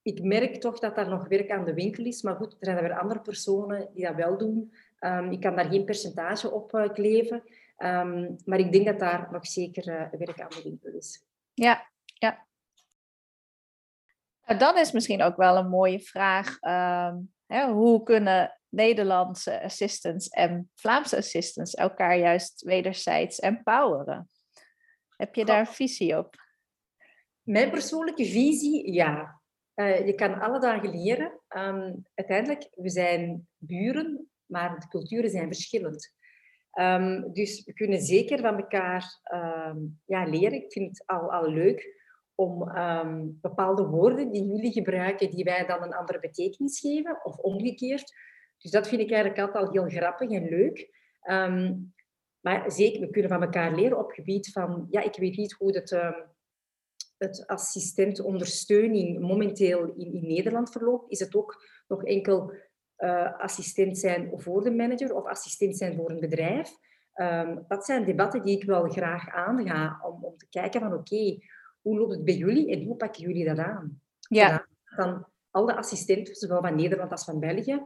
[0.02, 2.22] ik merk toch dat daar nog werk aan de winkel is.
[2.22, 4.74] Maar goed, er zijn er weer andere personen die dat wel doen.
[5.00, 7.44] Um, ik kan daar geen percentage op uh, kleven.
[7.78, 11.26] Um, maar ik denk dat daar nog zeker uh, werk aan de winkel is.
[11.54, 12.48] Ja, ja.
[14.46, 16.62] Nou, dan is misschien ook wel een mooie vraag.
[16.62, 24.30] Um, hè, hoe kunnen Nederlandse assistants en Vlaamse assistants elkaar juist wederzijds empoweren?
[25.16, 26.36] Heb je daar een visie op?
[27.42, 29.41] Mijn persoonlijke visie, ja.
[29.82, 31.40] Uh, je kan alle dagen leren.
[31.58, 36.16] Um, uiteindelijk, we zijn buren, maar de culturen zijn verschillend.
[36.80, 40.64] Um, dus we kunnen zeker van elkaar um, ja, leren.
[40.64, 42.00] Ik vind het al, al leuk
[42.36, 42.72] om
[43.42, 48.14] bepaalde woorden die jullie gebruiken, die wij dan een andere betekenis geven, of omgekeerd.
[48.58, 50.90] Dus dat vind ik eigenlijk altijd al heel grappig en leuk.
[52.40, 55.76] maar zeker, we kunnen van elkaar leren op gebied van, ja, ik weet niet hoe
[55.76, 55.92] het
[57.22, 62.54] het assistentondersteuning momenteel in, in Nederland verloopt, is het ook nog enkel
[62.98, 66.72] uh, assistent zijn voor de manager of assistent zijn voor een bedrijf.
[67.16, 71.38] Um, dat zijn debatten die ik wel graag aanga, om, om te kijken van oké,
[71.82, 74.02] hoe loopt het bij jullie en hoe pakken jullie dat aan?
[74.20, 74.68] Ja.
[74.96, 77.86] Dan alle assistenten, zowel van Nederland als van België,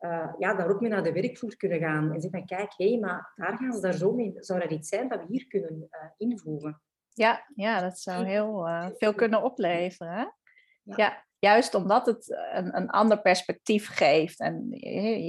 [0.00, 2.12] uh, ja, daar ook mee naar de werkvloer kunnen gaan.
[2.12, 4.32] En zeggen van kijk, hé, hey, maar daar gaan ze daar zo mee.
[4.36, 6.80] Zou dat iets zijn dat we hier kunnen uh, invoegen?
[7.16, 10.34] Ja, ja, dat zou heel uh, veel kunnen opleveren.
[10.82, 10.96] Ja.
[10.96, 11.24] ja.
[11.38, 14.40] juist omdat het een, een ander perspectief geeft.
[14.40, 14.68] En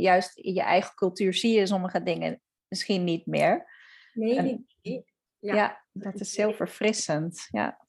[0.02, 3.66] juist in je eigen cultuur zie je sommige dingen misschien niet meer.
[4.14, 5.06] Nee, en, nee.
[5.40, 5.56] Ja.
[5.56, 5.84] ja.
[5.92, 7.48] dat is heel verfrissend.
[7.52, 7.86] Ja,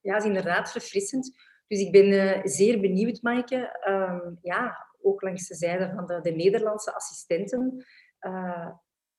[0.00, 1.38] ja is inderdaad verfrissend.
[1.66, 3.80] Dus ik ben uh, zeer benieuwd, Maaike.
[3.88, 7.84] Um, ja, ook langs de zijde van de, de Nederlandse assistenten.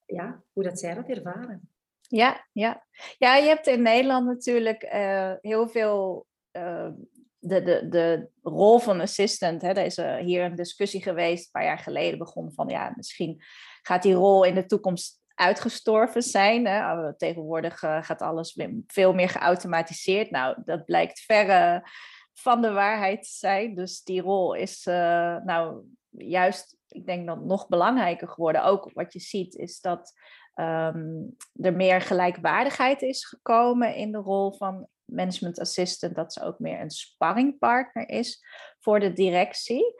[0.05, 1.70] Ja, hoe dat zij dat ervaren.
[2.11, 2.85] Ja, ja.
[3.17, 9.61] ja, je hebt in Nederland natuurlijk uh, heel veel de, de, de rol van assistant.
[9.61, 9.95] Hè, er is
[10.25, 13.43] hier een discussie geweest, een paar jaar geleden begon van ja, misschien
[13.81, 16.67] gaat die rol in de toekomst uitgestorven zijn.
[16.67, 17.15] Hè?
[17.17, 20.31] Tegenwoordig gaat alles veel meer geautomatiseerd.
[20.31, 21.89] Nou, dat blijkt verre
[22.33, 23.75] van de waarheid te zijn.
[23.75, 28.63] Dus die rol is nou juist, ik denk dat nog belangrijker geworden.
[28.63, 30.13] Ook wat je ziet is dat
[30.55, 36.15] um, er meer gelijkwaardigheid is gekomen in de rol van management assistant.
[36.15, 38.43] Dat ze ook meer een sparringpartner is
[38.79, 39.95] voor de directie.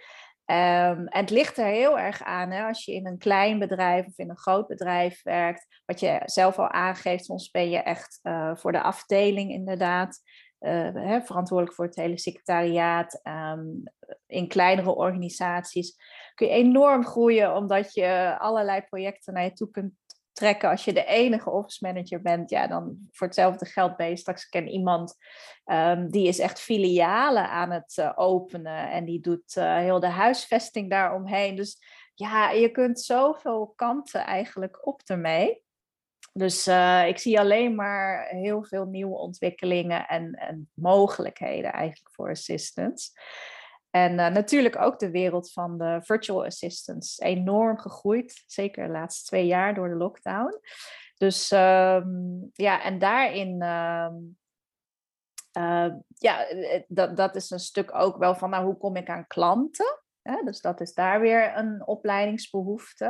[0.46, 4.18] En het ligt er heel erg aan hè, als je in een klein bedrijf of
[4.18, 5.82] in een groot bedrijf werkt.
[5.86, 10.22] Wat je zelf al aangeeft, soms ben je echt uh, voor de afdeling inderdaad.
[10.60, 13.20] Uh, hè, verantwoordelijk voor het hele secretariaat.
[13.24, 13.84] Um,
[14.28, 15.96] in kleinere organisaties
[16.36, 19.94] kun je enorm groeien omdat je allerlei projecten naar je toe kunt
[20.41, 20.69] trekken.
[20.69, 24.49] Als je de enige office manager bent, ja, dan voor hetzelfde geld ben je straks
[24.49, 25.15] ken iemand
[25.65, 30.08] um, die is echt filialen aan het uh, openen en die doet uh, heel de
[30.08, 31.56] huisvesting daaromheen.
[31.56, 31.77] Dus
[32.15, 35.63] ja, je kunt zoveel kanten eigenlijk op ermee.
[36.34, 42.30] Dus uh, ik zie alleen maar heel veel nieuwe ontwikkelingen en, en mogelijkheden eigenlijk voor
[42.30, 43.13] assistants.
[43.91, 47.19] En uh, natuurlijk ook de wereld van de virtual assistants.
[47.19, 50.60] Enorm gegroeid, zeker de laatste twee jaar door de lockdown.
[51.17, 54.08] Dus um, ja, en daarin, uh,
[55.58, 59.10] uh, ja, eh, dat, dat is een stuk ook wel van, nou, hoe kom ik
[59.10, 59.99] aan klanten?
[60.43, 63.06] Dus dat is daar weer een opleidingsbehoefte.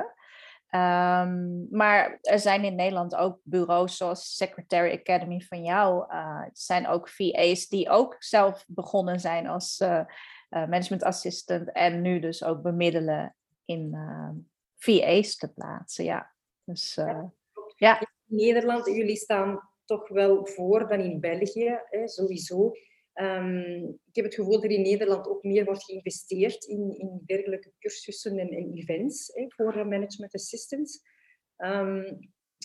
[0.75, 6.13] Um, maar er zijn in Nederland ook bureaus zoals Secretary Academy van jou.
[6.13, 9.83] Uh, zijn ook VA's die ook zelf begonnen zijn als
[10.51, 13.35] management assistant en nu dus ook bemiddelen
[13.65, 14.29] in uh,
[14.75, 16.03] VA's te plaatsen.
[16.05, 16.33] Ja.
[16.63, 17.33] Dus, ja.
[17.75, 17.99] ja.
[17.99, 22.71] In Nederland, jullie staan toch wel voor dan in België, hè, sowieso.
[23.13, 27.21] Um, ik heb het gevoel dat er in Nederland ook meer wordt geïnvesteerd in, in
[27.25, 31.01] dergelijke cursussen en, en events hè, voor management assistants.
[31.57, 32.19] Um,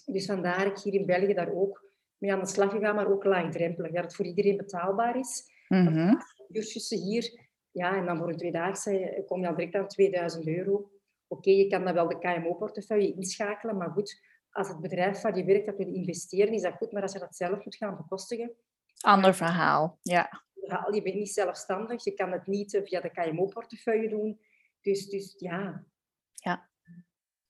[0.05, 3.25] dus vandaar ik hier in België daar ook mee aan de slag gegaan, maar ook
[3.25, 5.44] laagdrempelig, dat het voor iedereen betaalbaar is.
[5.68, 6.18] Mm -hmm.
[6.53, 7.46] Cursussen hier,
[7.77, 10.73] ja, en dan voor een tweedaagse kom je al direct aan 2000 euro.
[10.73, 10.91] Oké,
[11.29, 15.45] okay, je kan dan wel de KMO-portefeuille inschakelen, maar goed, als het bedrijf waar je
[15.45, 18.57] werkt dat wil investeren, is dat goed, maar als je dat zelf moet gaan bekostigen,
[19.01, 20.45] Ander verhaal, ja.
[20.91, 24.41] Je bent niet zelfstandig, je kan het niet via de KMO-portefeuille doen.
[24.81, 25.85] Dus, dus ja.
[26.35, 26.69] Ja.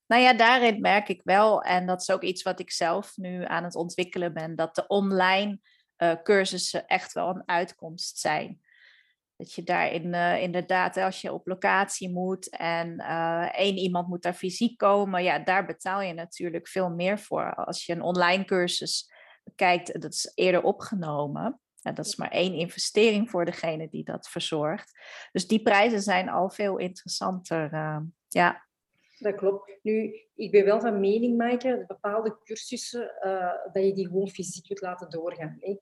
[0.06, 3.44] Nou ja, daarin merk ik wel, en dat is ook iets wat ik zelf nu
[3.44, 5.60] aan het ontwikkelen ben, dat de online
[5.98, 8.60] uh, cursussen echt wel een uitkomst zijn.
[9.36, 14.22] Dat je daarin uh, inderdaad, als je op locatie moet en uh, één iemand moet
[14.22, 17.54] daar fysiek komen, ja, daar betaal je natuurlijk veel meer voor.
[17.54, 19.12] Als je een online cursus
[19.54, 21.60] kijkt, dat is eerder opgenomen.
[21.74, 24.98] Ja, dat is maar één investering voor degene die dat verzorgt.
[25.32, 27.72] Dus die prijzen zijn al veel interessanter.
[27.72, 28.66] Uh, ja.
[29.18, 29.78] Dat klopt.
[29.82, 33.12] Nu, ik ben wel van mening, Maaike, bepaalde cursussen,
[33.72, 35.56] dat je die gewoon fysiek moet laten doorgaan.
[35.60, 35.76] Hè.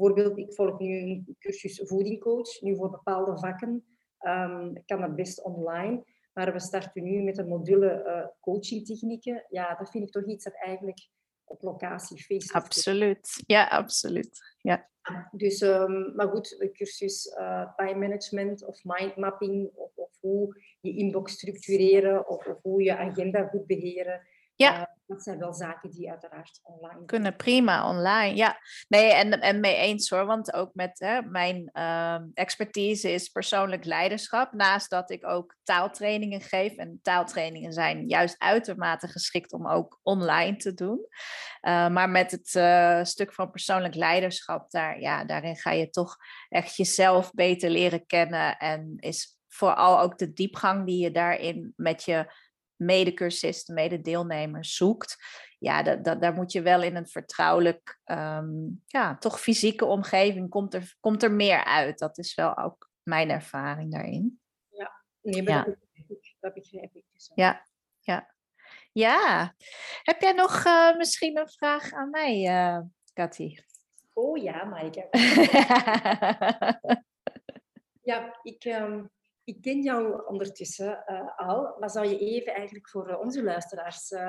[0.00, 2.60] Bijvoorbeeld, ik volg nu een cursus voedingcoach.
[2.60, 3.84] Nu voor bepaalde vakken
[4.20, 6.04] um, kan dat best online.
[6.32, 9.46] Maar we starten nu met een module uh, coachingtechnieken.
[9.48, 11.08] Ja, dat vind ik toch iets dat eigenlijk
[11.44, 12.52] op locatie feest.
[12.52, 14.56] Absoluut, ja, absoluut.
[14.58, 14.88] Ja.
[15.30, 20.96] Dus, um, maar goed, de cursus uh, time management of mindmapping, of, of hoe je
[20.96, 24.20] inbox structureren, of, of, hoe je agenda goed beheren.
[24.64, 24.94] Ja.
[25.06, 28.36] dat zijn wel zaken die uiteraard online kunnen prima online.
[28.36, 30.26] Ja, nee, en, en mee eens hoor.
[30.26, 34.52] Want ook met hè, mijn ehm, expertise is persoonlijk leiderschap.
[34.52, 36.76] Naast dat ik ook taaltrainingen geef.
[36.76, 40.98] En taaltrainingen zijn juist uitermate geschikt om ook online te doen.
[40.98, 46.16] Uh, maar met het uh, stuk van persoonlijk leiderschap, daar, ja, daarin ga je toch
[46.48, 48.56] echt jezelf beter leren kennen.
[48.56, 52.32] En is vooral ook de diepgang die je daarin met je
[52.80, 55.16] medecursisten, mededeelnemers zoekt.
[55.58, 60.48] Ja, dat, dat, daar moet je wel in een vertrouwelijk, um, ja, toch fysieke omgeving
[60.48, 61.98] komt er, komt er meer uit.
[61.98, 64.40] Dat is wel ook mijn ervaring daarin.
[64.68, 65.76] Ja, nee, maar ja.
[66.40, 67.04] dat begrijp ik.
[67.12, 67.66] Dus ja,
[68.00, 68.34] ja.
[68.92, 69.54] Ja.
[70.02, 72.80] Heb jij nog uh, misschien een vraag aan mij, uh,
[73.12, 73.56] Cathy?
[74.12, 75.08] Oh ja, Maaike.
[78.10, 78.64] ja, ik...
[78.64, 79.10] Um
[79.50, 84.10] ik ken jou ondertussen uh, al, maar zou je even eigenlijk voor uh, onze luisteraars
[84.10, 84.20] uh,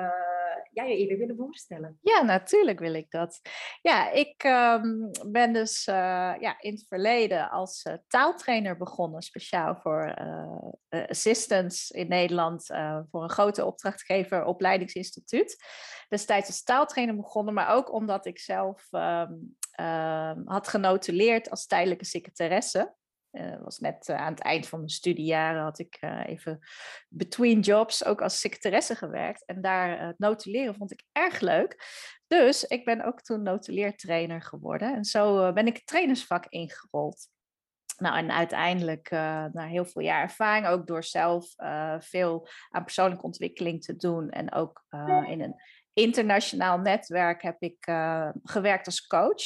[0.72, 1.98] ja, je even willen voorstellen?
[2.00, 3.40] Ja, natuurlijk wil ik dat.
[3.82, 10.14] Ja, ik um, ben dus ja, in het verleden als taaltrainer begonnen, speciaal voor
[10.88, 12.66] assistants in Nederland,
[13.10, 15.64] voor een grote opdrachtgever, opleidingsinstituut.
[16.08, 22.94] Destijds als taaltrainer begonnen, maar ook omdat ik zelf um, had genotuleerd als tijdelijke secretaresse.
[23.32, 26.58] Uh, was net uh, aan het eind van mijn studiejaren had ik uh, even
[27.08, 29.44] between jobs ook als secretaresse gewerkt.
[29.44, 31.84] En daar het notuleren vond ik erg leuk.
[32.26, 34.94] Dus ik ben ook toen notuleertrainer geworden.
[34.94, 37.28] En zo ben ik het trainersvak ingerold.
[37.96, 41.54] Nou, en uiteindelijk, na heel veel jaar ervaring, ook door zelf
[41.98, 44.30] veel aan persoonlijke ontwikkeling te doen.
[44.30, 44.84] En ook
[45.26, 47.84] in een internationaal netwerk heb ik
[48.42, 49.44] gewerkt als coach.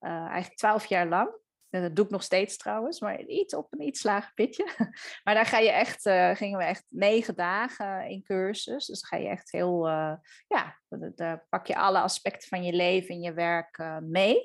[0.00, 1.38] eigenlijk twaalf jaar lang.
[1.70, 4.68] Dat doe ik nog steeds trouwens, maar iets op een iets lager pitje.
[5.24, 8.86] Maar daar ga je echt, uh, gingen we echt negen dagen in cursus.
[8.86, 10.14] Dus ga je echt heel, uh,
[10.46, 10.78] ja,
[11.14, 14.36] daar pak je alle aspecten van je leven en je werk mee.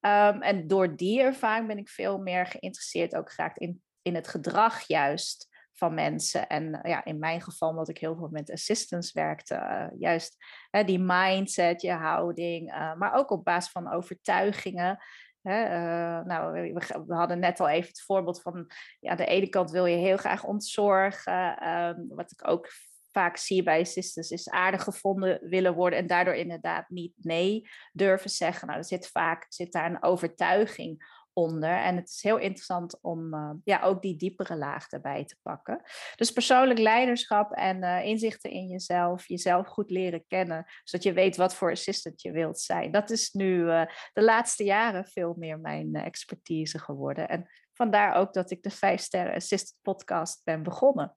[0.00, 4.28] Um, en door die ervaring ben ik veel meer geïnteresseerd ook geraakt in, in het
[4.28, 6.46] gedrag juist van mensen.
[6.46, 10.36] En ja, in mijn geval, omdat ik heel veel met assistants werkte, juist
[10.84, 12.66] die mindset, je houding,
[12.98, 14.98] maar ook op basis van overtuigingen.
[15.42, 16.72] Hè, uh, nou,
[17.06, 20.16] we, hadden net al even het voorbeeld van, ja, de ene kant wil je heel
[20.16, 21.68] graag ontzorgen.
[21.68, 22.68] Um, wat ik ook
[23.12, 28.30] vaak zie bij assistants is aardig gevonden willen worden en daardoor inderdaad niet nee durven
[28.30, 28.66] zeggen.
[28.66, 31.76] Nou, er zit vaak zit daar een overtuiging onder.
[31.76, 35.82] En het is heel interessant om uh, ja, ook die diepere laag erbij te pakken.
[36.16, 41.36] Dus persoonlijk leiderschap en uh, inzichten in jezelf, jezelf goed leren kennen, zodat je weet
[41.36, 42.90] wat voor assistant je wilt zijn.
[42.90, 47.28] Dat is nu uh, de laatste jaren veel meer mijn expertise geworden.
[47.28, 51.16] En vandaar ook dat ik de 5 Sterren Assistant podcast ben begonnen.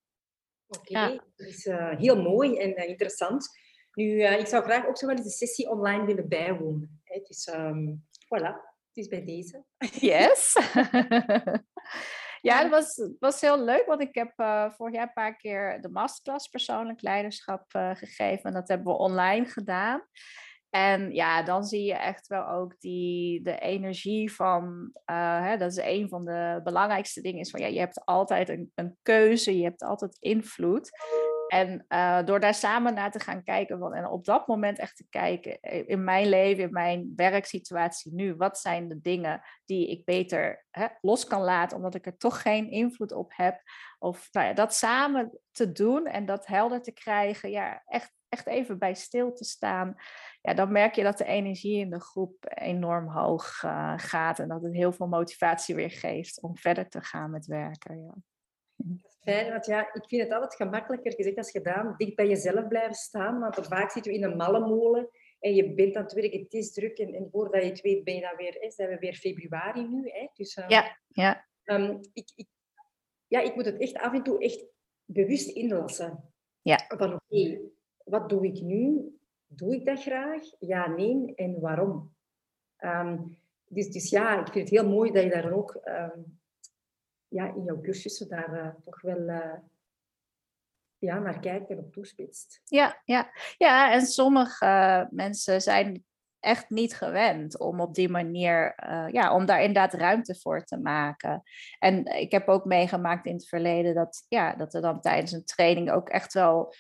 [0.68, 1.12] Oké, okay.
[1.12, 1.24] ja.
[1.36, 1.64] dat is
[1.98, 3.62] heel mooi en interessant.
[3.94, 7.02] Nu, ik zou graag ook zo wel eens een sessie online willen bijwonen.
[7.04, 9.64] Het is, um, voilà, het is bij deze.
[10.00, 10.54] Yes.
[12.50, 15.82] ja, het was, was heel leuk, want ik heb uh, vorig jaar een paar keer
[15.82, 18.44] de masterclass persoonlijk leiderschap uh, gegeven.
[18.44, 20.08] En dat hebben we online gedaan.
[20.70, 25.72] En ja, dan zie je echt wel ook die, de energie van, uh, hè, dat
[25.72, 29.58] is een van de belangrijkste dingen, is van ja, je hebt altijd een, een keuze,
[29.58, 30.90] je hebt altijd invloed.
[31.54, 34.98] En uh, door daar samen naar te gaan kijken, van, en op dat moment echt
[34.98, 39.90] te kijken, eh, in mijn leven, in mijn werksituatie nu, wat zijn de dingen die
[39.90, 43.62] ik beter hè, los kan laten, omdat ik er toch geen invloed op heb.
[44.00, 48.48] Of nou ja, dat samen te doen en dat helder te krijgen, ja, echt, echt
[48.48, 49.96] even bij stil te staan.
[50.42, 54.48] Ja, dan merk je dat de energie in de groep enorm hoog uh, gaat en
[54.48, 58.04] dat het heel veel motivatie weer geeft om verder te gaan met werken.
[58.04, 58.14] Ja
[59.24, 62.94] fijn, want ja, ik vind het altijd gemakkelijker gezegd als gedaan, dicht bij jezelf blijven
[62.96, 65.10] staan, want vaak zitten we in een malle molen
[65.40, 68.04] en je bent aan het werken, het is druk en, en voordat je het weet
[68.04, 70.10] ben je dan weer, hè, zijn we weer februari nu.
[70.10, 71.46] Hè, dus, um, ja, ja.
[71.64, 72.48] Um, ik, ik,
[73.28, 74.66] ja, ik moet het echt af en toe echt
[75.06, 76.34] bewust inlassen.
[76.62, 76.86] Ja.
[76.88, 77.62] Van oké, okay,
[78.04, 79.16] wat doe ik nu?
[79.48, 80.44] Doe ik dat graag?
[80.60, 81.36] Ja, nee.
[81.36, 82.16] En waarom?
[82.78, 85.82] Um, dus, dus ja, ik vind het heel mooi dat je daar ook
[87.34, 89.54] ja, in jouw cursussen daar uh, toch wel uh,
[90.98, 92.62] ja, naar kijkt en op toespitst.
[92.66, 93.32] Ja, ja.
[93.58, 96.04] ja en sommige uh, mensen zijn
[96.40, 98.76] echt niet gewend om op die manier,
[99.12, 101.44] ja, om daar inderdaad ruimte voor te maken.
[101.80, 105.46] En ik heb ook meegemaakt in het verleden dat, ja, dat er dan tijdens een
[105.46, 106.74] training ook echt wel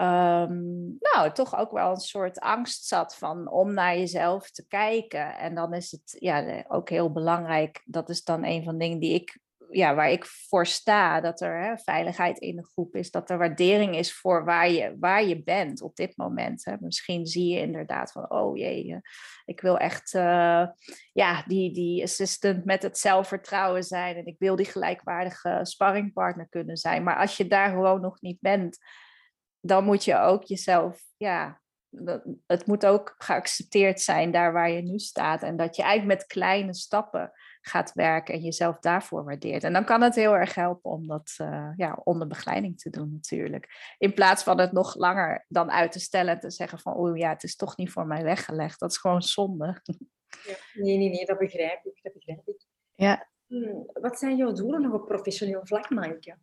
[0.00, 5.38] um, nou, toch ook wel een soort angst zat van om naar jezelf te kijken.
[5.38, 8.98] En dan is het ja, ook heel belangrijk, dat is dan een van de dingen
[8.98, 9.38] die ik
[9.70, 13.38] ja, waar ik voor sta, dat er hè, veiligheid in de groep is, dat er
[13.38, 16.64] waardering is voor waar je, waar je bent op dit moment.
[16.64, 16.74] Hè.
[16.80, 18.98] Misschien zie je inderdaad van, oh jee, eh,
[19.44, 20.66] ik wil echt uh,
[21.12, 26.76] ja, die, die assistant met het zelfvertrouwen zijn en ik wil die gelijkwaardige sparringpartner kunnen
[26.76, 27.02] zijn.
[27.02, 28.78] Maar als je daar gewoon nog niet bent,
[29.60, 31.60] dan moet je ook jezelf, ja,
[32.46, 35.42] het moet ook geaccepteerd zijn daar waar je nu staat.
[35.42, 37.32] En dat je eigenlijk met kleine stappen
[37.68, 39.64] gaat werken en jezelf daarvoor waardeert.
[39.64, 43.12] En dan kan het heel erg helpen om dat uh, ja, onder begeleiding te doen
[43.12, 43.94] natuurlijk.
[43.98, 47.16] In plaats van het nog langer dan uit te stellen en te zeggen van oh
[47.16, 48.80] ja, het is toch niet voor mij weggelegd.
[48.80, 49.80] Dat is gewoon zonde.
[50.46, 52.02] Ja, nee, nee, nee, dat begrijp ik.
[52.02, 52.66] Dat begrijp ik.
[52.94, 53.28] Ja.
[53.46, 56.38] Hmm, wat zijn jouw doelen nog op professioneel vlak, Maaike?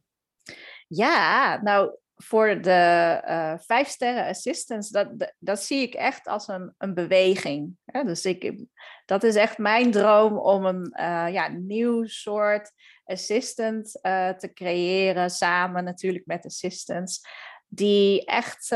[0.88, 6.74] Ja, nou, voor de uh, vijf sterren assistants, dat, dat, zie ik echt als een,
[6.78, 7.78] een beweging.
[7.86, 8.66] Dus ik,
[9.06, 12.72] dat is echt mijn droom om een uh, ja, nieuw soort
[13.06, 17.22] assistant uh, te creëren, samen natuurlijk met assistants,
[17.68, 18.68] die echt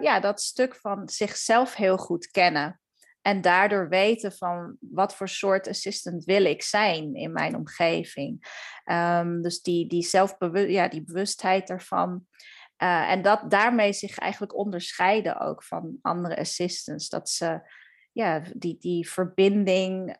[0.00, 2.80] ja, dat stuk van zichzelf heel goed kennen.
[3.26, 8.46] En daardoor weten van wat voor soort assistant wil ik zijn in mijn omgeving.
[8.84, 12.26] Um, dus die, die, zelfbewust, ja, die bewustheid ervan.
[12.82, 17.08] Uh, en dat daarmee zich eigenlijk onderscheiden ook van andere assistants.
[17.08, 17.60] Dat ze
[18.12, 20.16] ja, die, die verbinding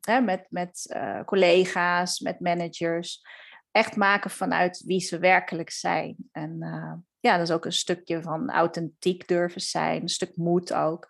[0.00, 3.22] hè, met, met uh, collega's, met managers,
[3.70, 6.16] echt maken vanuit wie ze werkelijk zijn.
[6.32, 10.72] En uh, ja, dat is ook een stukje van authentiek durven zijn, een stuk moed
[10.72, 11.08] ook.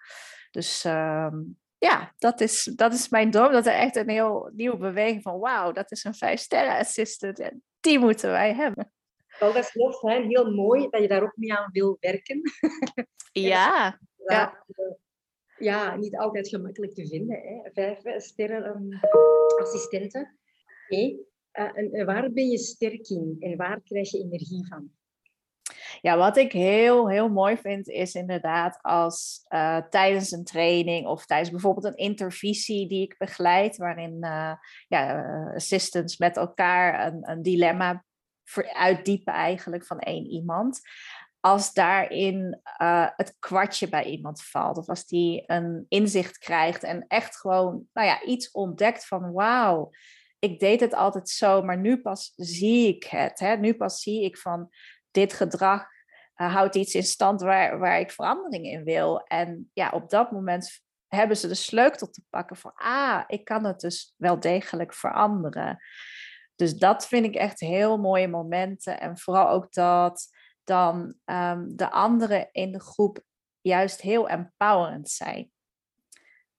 [0.51, 3.53] Dus um, ja, dat is, dat is mijn droom.
[3.53, 7.51] Dat er echt een heel nieuwe beweging van wauw, dat is een vijf sterren assistant.
[7.81, 8.93] Die moeten wij hebben.
[9.39, 12.41] Wel, dat is heel fijn, heel mooi dat je daar ook mee aan wil werken.
[13.33, 13.99] Ja.
[14.27, 14.65] ja.
[15.59, 17.41] ja, niet altijd gemakkelijk te vinden.
[17.41, 17.71] Hè.
[17.73, 18.89] Vijf sterren um,
[19.61, 20.39] assistenten.
[20.89, 21.03] Oké.
[21.53, 24.91] Uh, en waar ben je sterk in en waar krijg je energie van?
[26.01, 31.27] Ja, wat ik heel, heel mooi vind, is inderdaad als uh, tijdens een training of
[31.27, 34.53] tijdens bijvoorbeeld een intervisie die ik begeleid, waarin uh,
[34.89, 35.23] ja,
[35.55, 38.05] assistants met elkaar een, een dilemma
[38.73, 40.81] uitdiepen eigenlijk van één iemand.
[41.41, 47.05] Als daarin uh, het kwartje bij iemand valt, of als die een inzicht krijgt en
[47.09, 49.91] echt gewoon nou ja, iets ontdekt van wauw,
[50.39, 53.39] ik deed het altijd zo, maar nu pas zie ik het.
[53.39, 53.57] Hè?
[53.57, 54.69] Nu pas zie ik van
[55.11, 55.87] dit gedrag
[56.37, 59.21] uh, houdt iets in stand waar, waar ik verandering in wil.
[59.21, 63.65] En ja, op dat moment hebben ze de sleutel te pakken van, ah, ik kan
[63.65, 65.79] het dus wel degelijk veranderen.
[66.59, 69.01] Dus dat vind ik echt heel mooie momenten.
[69.01, 70.29] En vooral ook dat
[70.65, 73.23] dan ehm, de anderen in de groep
[73.61, 75.51] juist heel empowerend zijn.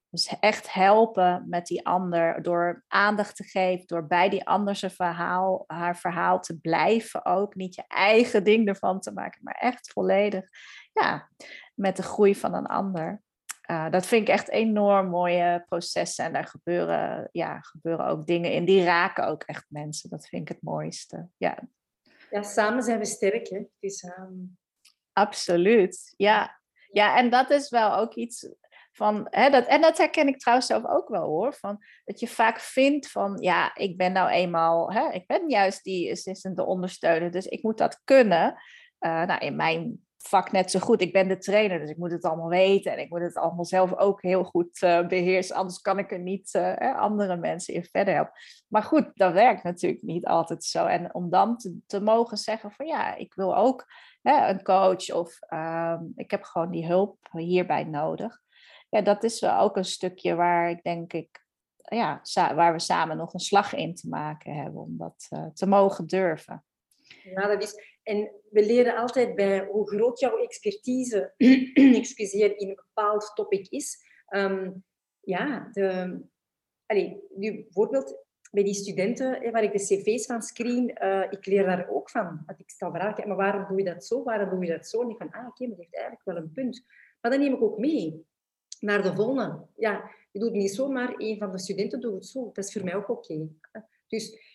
[0.10, 4.92] Dus echt helpen met die ander door aandacht te geven, door bij die ander zijn
[4.92, 7.56] verhaal, haar verhaal te blijven ook.
[7.56, 10.50] Niet je eigen ding ervan te maken, maar echt volledig
[10.94, 11.30] ja,
[11.76, 13.22] met de groei van een ander.
[13.72, 16.26] Uh, dat vind ik echt enorm mooie processen.
[16.26, 18.66] En daar gebeuren, ja, gebeuren ook dingen in.
[18.66, 20.10] Die raken ook echt mensen.
[20.10, 21.28] Dat vind ik het mooiste.
[21.38, 21.58] Ja,
[22.30, 23.50] ja samen zijn we sterk.
[23.50, 23.62] Hè?
[23.80, 24.58] Dus, um...
[25.14, 26.14] Absoluut.
[26.18, 26.60] Ja.
[26.92, 28.50] ja, en dat is wel ook iets
[28.92, 29.28] van.
[29.30, 31.54] Hè, dat, en dat herken ik trouwens zelf ook wel hoor.
[31.54, 33.38] Van, dat je vaak vindt van.
[33.42, 34.92] Ja, ik ben nou eenmaal.
[34.92, 37.32] Hè, ik ben juist die assistant ondersteuner.
[37.32, 38.62] Dus ik moet dat kunnen.
[39.00, 41.02] Uh, nou, in mijn vak net zo goed.
[41.02, 42.92] Ik ben de trainer, dus ik moet het allemaal weten.
[42.92, 45.56] En ik moet het allemaal zelf ook heel goed uh, beheersen.
[45.56, 48.34] Anders kan ik er niet uh, andere mensen in verder helpen.
[48.68, 50.86] Maar goed, dat werkt natuurlijk niet altijd zo.
[50.86, 51.58] En om dan
[51.88, 53.86] te, mogen zeggen van ja, ik wil ook
[54.22, 58.40] hè, een coach of uh, ik heb gewoon die hulp hierbij nodig.
[58.90, 61.46] Ja, dat is wel ook een stukje waar ik denk ik,
[61.76, 65.68] ja, waar we samen nog een slag in te maken hebben om dat uh, te
[65.68, 66.64] mogen durven.
[67.24, 71.34] Ja, dat is, en we leren altijd bij hoe groot jouw expertise
[72.02, 73.98] excuseer, in een bepaald topic is.
[74.30, 74.84] Um,
[75.20, 76.20] ja, de,
[76.86, 81.66] allez, nu bijvoorbeeld bij die studenten waar ik de cv's van screen, uh, ik leer
[81.66, 82.44] daar ook van.
[82.46, 84.24] Dat ik stel vragen, maar waarom doe je dat zo?
[84.24, 85.02] Waarom doe je dat zo?
[85.02, 86.86] En ik van, ah, oké, maar dat heeft eigenlijk wel een punt.
[87.22, 88.26] Maar dan neem ik ook mee
[88.80, 89.68] naar de volgende.
[89.76, 92.50] Ja, je doet niet zomaar, een van de studenten doet het zo.
[92.54, 93.50] Dat is voor mij ook oké.
[94.08, 94.49] Dus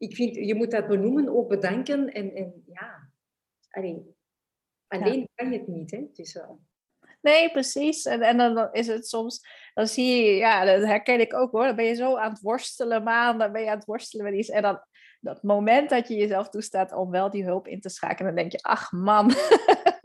[0.00, 2.12] ik vind, je moet dat benoemen, ook bedanken.
[2.12, 3.10] En, en ja,
[3.70, 4.14] alleen,
[4.88, 5.90] alleen kan je het niet.
[5.90, 6.04] Hè?
[6.12, 6.50] Dus, uh...
[7.20, 8.04] Nee, precies.
[8.04, 9.40] En, en dan is het soms,
[9.74, 11.64] dan zie je, ja, dat herken ik ook hoor.
[11.64, 14.48] Dan ben je zo aan het worstelen, maanden ben je aan het worstelen met iets.
[14.48, 14.84] En dan
[15.20, 18.52] dat moment dat je jezelf toestaat om wel die hulp in te schakelen, dan denk
[18.52, 19.30] je, ach man,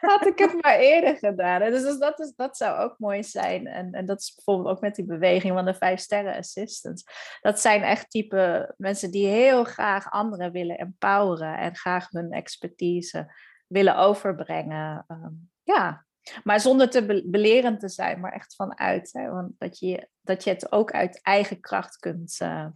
[0.00, 1.70] had ik het maar eerder gedaan.
[1.70, 3.66] Dus, dus dat, is, dat zou ook mooi zijn.
[3.66, 7.04] En, en dat is bijvoorbeeld ook met die beweging van de vijf sterren assistants.
[7.40, 13.32] Dat zijn echt type mensen die heel graag anderen willen empoweren en graag hun expertise
[13.66, 15.04] willen overbrengen.
[15.06, 15.32] Ehm,
[15.62, 16.06] ja,
[16.44, 19.12] maar zonder te belerend te zijn, maar echt vanuit.
[19.12, 19.30] Hè?
[19.30, 22.66] Want dat je, dat je het ook uit eigen kracht kunt uh,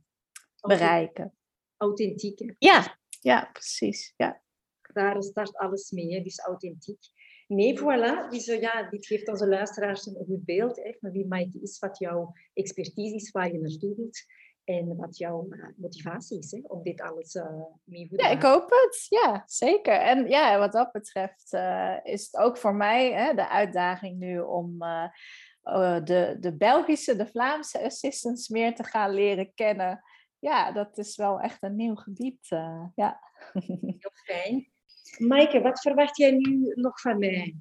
[0.60, 1.34] bereiken.
[1.76, 2.54] Authentiek.
[2.58, 4.12] Ja, ja, precies.
[4.16, 4.40] Ja.
[4.92, 6.22] Daar start alles mee, hè?
[6.22, 6.98] dus authentiek.
[7.50, 8.28] Nee, voilà.
[8.28, 11.98] Dus, ja, dit geeft onze luisteraars een goed beeld hè, van wie Maaike is, wat
[11.98, 14.18] jouw expertise is, waar je naartoe wilt.
[14.64, 18.42] En wat jouw eh, motivatie is hè, om dit alles uh, mee te Ja, ik
[18.42, 19.06] hoop het.
[19.08, 19.94] Ja, zeker.
[19.94, 24.40] En ja, wat dat betreft uh, is het ook voor mij hè, de uitdaging nu
[24.40, 24.78] om
[26.04, 30.04] de, de Belgische, de Vlaamse assistants meer te gaan leren kennen.
[30.38, 32.48] Ja, dat is wel echt een nieuw gebied.
[32.94, 33.20] ja.
[33.98, 34.70] Heel fijn.
[35.18, 37.56] Maaike, wat verwacht jij nu nog van mij?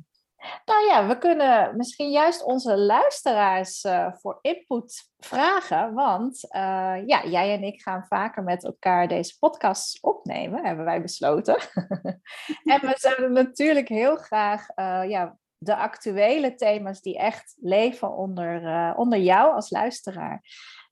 [0.66, 5.94] Nou ja, we kunnen misschien juist onze luisteraars uh, voor input vragen.
[5.94, 11.02] Want uh, ja, jij en ik gaan vaker met elkaar deze podcasts opnemen, hebben wij
[11.02, 11.56] besloten.
[12.74, 18.96] en we zouden natuurlijk heel graag uh, ja, de actuele thema's die echt leven onder,
[18.96, 20.42] onder jou als luisteraar.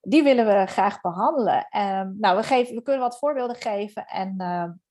[0.09, 1.67] Die willen we graag behandelen.
[1.77, 4.05] Um, nou, we, geven, we kunnen wat voorbeelden geven.
[4.05, 4.35] En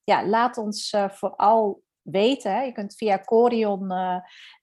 [0.04, 2.64] ja, laat ons vooral weten.
[2.64, 4.18] Je kunt via Corion, uh,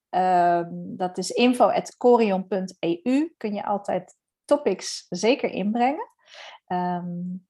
[0.09, 6.09] uh, dat is info.corion.eu, kun je altijd topics zeker inbrengen.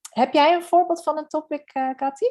[0.09, 2.25] Heb jij een voorbeeld van een topic, uh, Cathy?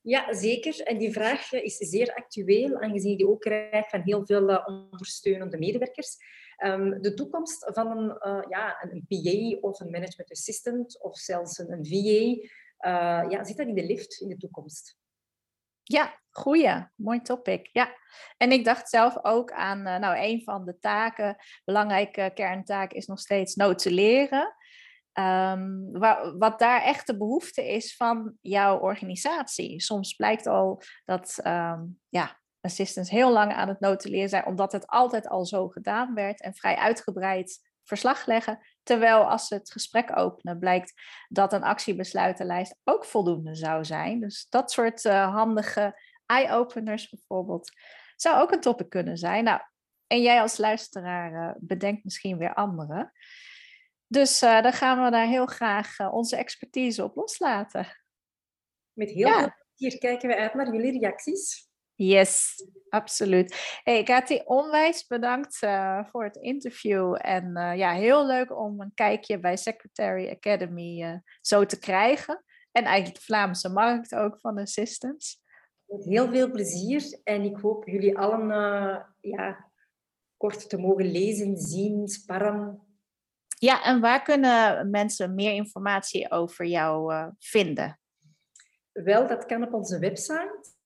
[0.00, 0.80] Ja, zeker.
[0.80, 4.66] En die vraag is zeer actueel, aangezien je die ook krijgt van heel veel uh,
[4.66, 6.16] ondersteunende medewerkers.
[6.64, 11.58] Um, de toekomst van een, uh, ja, een PA of een management assistant of zelfs
[11.58, 12.48] een, VA,
[13.28, 14.96] ja, zit dat in de lift in de toekomst?
[15.82, 16.86] Ja, goeie.
[16.94, 17.68] Mooi topic.
[17.72, 17.94] Ja.
[18.36, 23.18] En ik dacht zelf ook aan, nou, een van de taken, belangrijke kerntaak is nog
[23.18, 24.54] steeds notuleren.
[25.18, 25.90] Um,
[26.38, 29.80] wat daar echt de behoefte is van jouw organisatie.
[29.80, 34.86] Soms blijkt al dat um, ja, assistants heel lang aan het notuleren zijn, omdat het
[34.86, 38.58] altijd al zo gedaan werd en vrij uitgebreid verslag leggen.
[38.82, 40.92] Terwijl als ze het gesprek openen, blijkt
[41.28, 44.20] dat een actiebesluitenlijst ook voldoende zou zijn.
[44.20, 47.70] Dus dat soort uh, handige eye-openers bijvoorbeeld,
[48.16, 49.44] zou ook een topic kunnen zijn.
[49.44, 49.60] Nou,
[50.06, 53.12] en jij als luisteraar uh, bedenkt misschien weer andere.
[54.08, 57.86] Dus uh, dan gaan we daar heel graag onze expertise op loslaten.
[58.92, 59.38] Met heel ja.
[59.38, 61.66] veel plezier kijken we uit naar jullie reacties.
[61.94, 63.80] Yes, absoluut.
[63.82, 67.16] Hey, Kati, onwijs bedankt uh, voor het interview.
[67.20, 72.44] En ja, heel leuk om een kijkje bij Secretary Academy zo te krijgen.
[72.72, 75.42] En eigenlijk de Vlaamse markt ook van assistants.
[75.84, 77.20] Met heel veel plezier.
[77.24, 78.48] En ik hoop jullie allen
[79.20, 79.70] ja,
[80.36, 82.87] kort te mogen lezen, zien, sparren.
[83.58, 88.00] Ja, en waar kunnen mensen meer informatie over jou vinden?
[88.92, 90.76] Wel, dat kan op onze website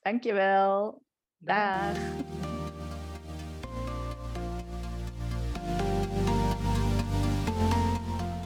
[0.00, 1.02] Dankjewel.
[1.38, 1.96] Dag.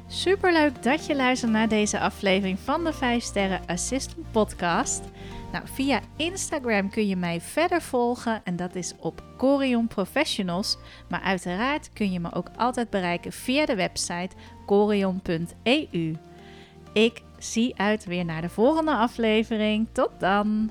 [0.08, 5.02] Superleuk dat je luistert naar deze aflevering van de 5 Sterren Assistant Podcast.
[5.52, 10.78] Nou, via Instagram kun je mij verder volgen en dat is op Corion Professionals.
[11.08, 14.36] Maar uiteraard kun je me ook altijd bereiken via de website
[14.66, 16.16] corion.eu.
[16.94, 19.88] Ik zie uit weer naar de volgende aflevering.
[19.92, 20.70] Tot dan!